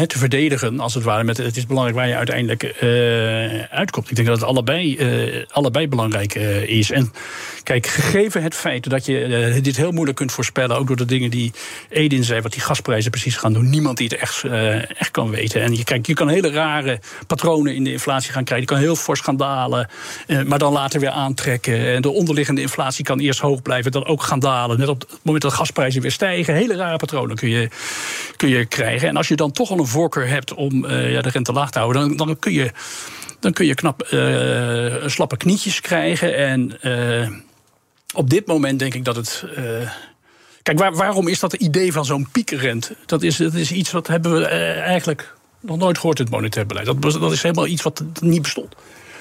te 0.07 0.19
verdedigen, 0.19 0.81
als 0.81 0.95
het 0.95 1.05
ware. 1.05 1.25
Met, 1.25 1.37
het 1.37 1.57
is 1.57 1.67
belangrijk 1.67 1.97
waar 1.97 2.09
je 2.09 2.17
uiteindelijk 2.17 2.77
uh, 2.83 3.63
uitkomt. 3.63 4.11
Ik 4.11 4.17
denk 4.17 4.29
dat 4.29 4.37
het 4.37 4.49
allebei, 4.49 4.97
uh, 4.97 5.45
allebei 5.51 5.89
belangrijk 5.89 6.35
is. 6.35 6.91
En 6.91 7.13
kijk, 7.63 7.87
gegeven 7.87 8.43
het 8.43 8.55
feit 8.55 8.91
dat 8.91 9.07
je 9.07 9.59
dit 9.63 9.77
heel 9.77 9.91
moeilijk 9.91 10.17
kunt 10.17 10.33
voorspellen, 10.33 10.77
ook 10.77 10.87
door 10.87 10.97
de 10.97 11.05
dingen 11.05 11.31
die 11.31 11.53
Edin 11.89 12.25
zei, 12.25 12.41
wat 12.41 12.53
die 12.53 12.61
gasprijzen 12.61 13.11
precies 13.11 13.37
gaan 13.37 13.53
doen, 13.53 13.71
niemand 13.71 13.97
die 13.97 14.09
het 14.09 14.21
echt, 14.21 14.45
echt 14.99 15.11
kan 15.11 15.31
weten. 15.31 15.63
En 15.63 15.77
je, 15.77 15.85
kijk, 15.85 16.07
je 16.07 16.15
kan 16.15 16.29
hele 16.29 16.51
rare 16.51 17.01
patronen 17.27 17.75
in 17.75 17.85
de 17.85 17.93
inflatie 17.93 18.33
gaan 18.33 18.45
krijgen. 18.45 18.67
Je 18.67 18.75
kan 18.75 18.83
heel 18.83 18.97
fors 18.97 19.21
gaan 19.21 19.37
dalen, 19.37 19.89
maar 20.47 20.59
dan 20.59 20.73
later 20.73 21.01
weer 21.01 21.11
aantrekken. 21.11 21.95
En 21.95 22.03
de 22.03 22.11
onderliggende 22.11 22.61
inflatie 22.61 23.05
kan 23.05 23.19
eerst 23.19 23.41
hoog 23.41 23.63
blijven, 23.63 23.93
dan 23.93 24.07
ook 24.07 24.23
gaan 24.23 24.41
dalen. 24.41 24.79
Net 24.79 24.89
op 24.89 25.01
het 25.01 25.19
moment 25.23 25.43
dat 25.43 25.53
gasprijzen 25.53 26.03
weer 26.03 26.11
stijgen 26.11 26.54
hele 26.55 26.77
rare 26.77 26.97
patronen 26.97 27.37
kun 27.37 27.49
je, 27.49 27.69
kun 28.37 28.49
je 28.49 28.65
krijgen. 28.65 29.09
En 29.09 29.17
als 29.17 29.29
je 29.29 29.37
dan 29.37 29.53
toch 29.53 29.71
al 29.71 29.79
een 29.79 29.87
voorkeur 29.87 30.29
hebt 30.29 30.55
om 30.55 30.85
uh, 30.85 31.13
ja, 31.13 31.23
de 31.23 31.29
rente 31.29 31.53
laag 31.53 31.71
te 31.71 31.79
houden, 31.79 32.09
dan, 32.09 32.27
dan 32.27 32.39
kun 32.39 32.53
je. 32.53 32.71
Dan 33.41 33.53
kun 33.53 33.67
je 33.67 33.75
knap 33.75 34.09
uh, 34.11 35.07
slappe 35.07 35.37
knietjes 35.37 35.81
krijgen. 35.81 36.37
En 36.37 36.79
uh, 36.83 37.29
op 38.15 38.31
dit 38.31 38.47
moment 38.47 38.79
denk 38.79 38.95
ik 38.95 39.05
dat 39.05 39.17
het. 39.17 39.45
Kijk, 40.63 40.79
waar, 40.79 40.95
waarom 40.95 41.29
is 41.29 41.41
dat 41.41 41.53
het 41.53 41.61
idee 41.61 41.93
van 41.93 42.05
zo'n 42.05 42.29
piekenrente? 42.33 42.97
Dat 43.07 43.23
is, 43.23 43.37
dat 43.37 43.55
is 43.55 43.73
iets 43.73 43.91
wat 43.91 44.07
hebben 44.07 44.33
we 44.33 44.45
eigenlijk 44.45 45.35
nog 45.61 45.79
nooit 45.79 45.99
gehoord 45.99 46.19
in 46.19 46.25
het 46.25 46.35
monetair 46.35 46.67
beleid. 46.67 46.87
Dat, 46.87 47.03
dat 47.03 47.33
is 47.33 47.43
helemaal 47.43 47.67
iets 47.67 47.83
wat 47.83 48.05
niet 48.21 48.43
bestond. 48.43 48.75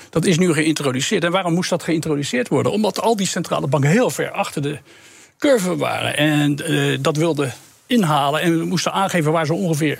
Dat 0.10 0.26
is 0.26 0.38
nu 0.38 0.54
geïntroduceerd. 0.54 1.24
En 1.24 1.32
waarom 1.32 1.54
moest 1.54 1.69
dat 1.69 1.84
geïntroduceerd 1.84 2.48
worden? 2.48 2.72
Omdat 2.72 3.02
al 3.02 3.15
die 3.15 3.28
centrale 3.28 3.67
banken 3.67 3.89
heel 3.89 4.10
ver 4.10 4.32
achter 4.32 4.62
de 4.62 4.80
curve 5.38 5.76
waren. 5.76 6.17
En 6.17 6.72
uh, 6.72 6.98
dat 7.02 7.17
wilde 7.17 7.52
inhalen 7.86 8.41
en 8.41 8.60
we 8.60 8.65
moesten 8.65 8.93
aangeven 8.93 9.32
waar 9.32 9.46
ze 9.46 9.54
ongeveer 9.54 10.00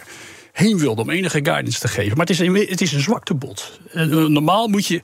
heen 0.54 0.78
wilde 0.78 1.02
om 1.02 1.10
enige 1.10 1.40
guidance 1.44 1.80
te 1.80 1.88
geven. 1.88 2.18
Maar 2.18 2.26
het 2.26 2.30
is 2.30 2.40
een, 2.40 2.56
het 2.56 2.82
is 2.82 2.94
een 2.94 3.02
zwaktebod. 3.02 3.80
Eh, 3.92 4.06
normaal 4.06 4.68
moet, 4.68 4.88
je, 4.88 5.02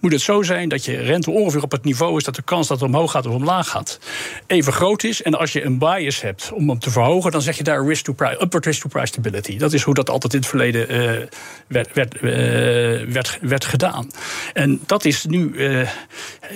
moet 0.00 0.12
het 0.12 0.20
zo 0.20 0.42
zijn 0.42 0.68
dat 0.68 0.84
je 0.84 0.96
rente 0.96 1.30
ongeveer 1.30 1.62
op 1.62 1.70
het 1.70 1.84
niveau 1.84 2.16
is 2.16 2.24
dat 2.24 2.34
de 2.34 2.42
kans 2.42 2.68
dat 2.68 2.80
het 2.80 2.88
omhoog 2.88 3.10
gaat 3.10 3.26
of 3.26 3.34
omlaag 3.34 3.68
gaat 3.68 3.98
even 4.46 4.72
groot 4.72 5.02
is. 5.04 5.22
En 5.22 5.38
als 5.38 5.52
je 5.52 5.64
een 5.64 5.78
bias 5.78 6.20
hebt 6.20 6.52
om 6.52 6.68
hem 6.68 6.78
te 6.78 6.90
verhogen, 6.90 7.30
dan 7.30 7.42
zeg 7.42 7.56
je 7.56 7.62
daar 7.62 7.86
risk 7.86 8.04
to 8.04 8.12
price, 8.12 8.42
upward 8.42 8.64
risk 8.64 8.82
to 8.82 8.88
price 8.88 9.06
stability. 9.06 9.58
Dat 9.58 9.72
is 9.72 9.82
hoe 9.82 9.94
dat 9.94 10.10
altijd 10.10 10.32
in 10.32 10.38
het 10.38 10.48
verleden 10.48 10.92
uh, 10.92 11.26
werd, 11.66 11.92
werd, 11.92 12.14
uh, 12.14 13.12
werd, 13.12 13.38
werd, 13.40 13.64
gedaan. 13.64 14.10
En 14.52 14.80
dat 14.86 15.04
is 15.04 15.24
nu. 15.24 15.52
Uh, 15.54 15.88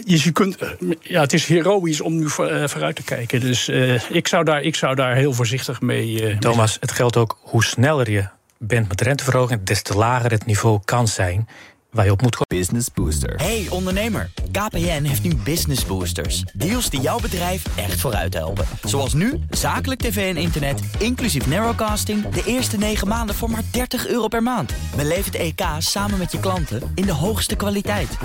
je 0.05 0.33
kunt, 0.33 0.57
ja, 1.01 1.21
het 1.21 1.33
is 1.33 1.47
heroïs 1.47 2.01
om 2.01 2.17
nu 2.17 2.29
vooruit 2.29 2.97
te 2.97 3.03
kijken. 3.03 3.41
Dus 3.41 3.69
ik, 4.09 4.29
zou 4.29 4.45
daar, 4.45 4.63
ik 4.63 4.75
zou 4.75 4.95
daar 4.95 5.15
heel 5.15 5.33
voorzichtig 5.33 5.81
mee. 5.81 6.39
Thomas, 6.39 6.77
het 6.81 6.93
geldt 6.93 7.17
ook 7.17 7.39
hoe 7.41 7.65
sneller 7.65 8.11
je 8.11 8.34
bent 8.59 8.89
met 8.89 9.01
renteverhoging, 9.01 9.63
des 9.63 9.83
te 9.83 9.97
lager 9.97 10.31
het 10.31 10.47
niveau 10.47 10.81
kan 10.85 11.09
zijn 11.09 11.49
waar 11.95 12.05
je 12.05 12.11
op 12.11 12.23
moet 12.23 12.37
komen. 12.37 12.65
Business 12.67 12.89
Booster. 12.95 13.35
Hey 13.37 13.67
ondernemer, 13.71 14.31
KPN 14.51 15.03
heeft 15.03 15.23
nu 15.23 15.35
Business 15.35 15.87
Boosters. 15.87 16.45
Deals 16.53 16.91
die 16.91 17.01
jouw 17.01 17.19
bedrijf 17.19 17.77
echt 17.77 18.01
vooruit 18.01 18.35
helpen. 18.35 18.67
Zoals 18.85 19.13
nu, 19.13 19.41
zakelijk 19.51 20.01
tv 20.01 20.35
en 20.35 20.41
internet, 20.41 20.81
inclusief 20.99 21.47
narrowcasting... 21.47 22.29
de 22.29 22.43
eerste 22.45 22.77
9 22.77 23.09
maanden 23.09 23.35
voor 23.35 23.51
maar 23.51 23.63
30 23.71 24.07
euro 24.07 24.29
per 24.29 24.43
maand. 24.43 24.73
Beleef 24.97 25.25
het 25.25 25.35
EK 25.35 25.63
samen 25.79 26.19
met 26.19 26.33
je 26.33 26.41
klanten 26.41 26.93
in 26.95 27.07
de 27.07 27.13
hoogste 27.13 27.57
kwaliteit. 27.57 28.19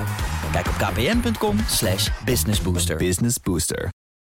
Kijk 0.52 0.68
op 0.68 0.74
kpn.com 0.78 1.58
businessbooster. 2.26 2.98
Business 2.98 3.38
Booster. 3.44 3.90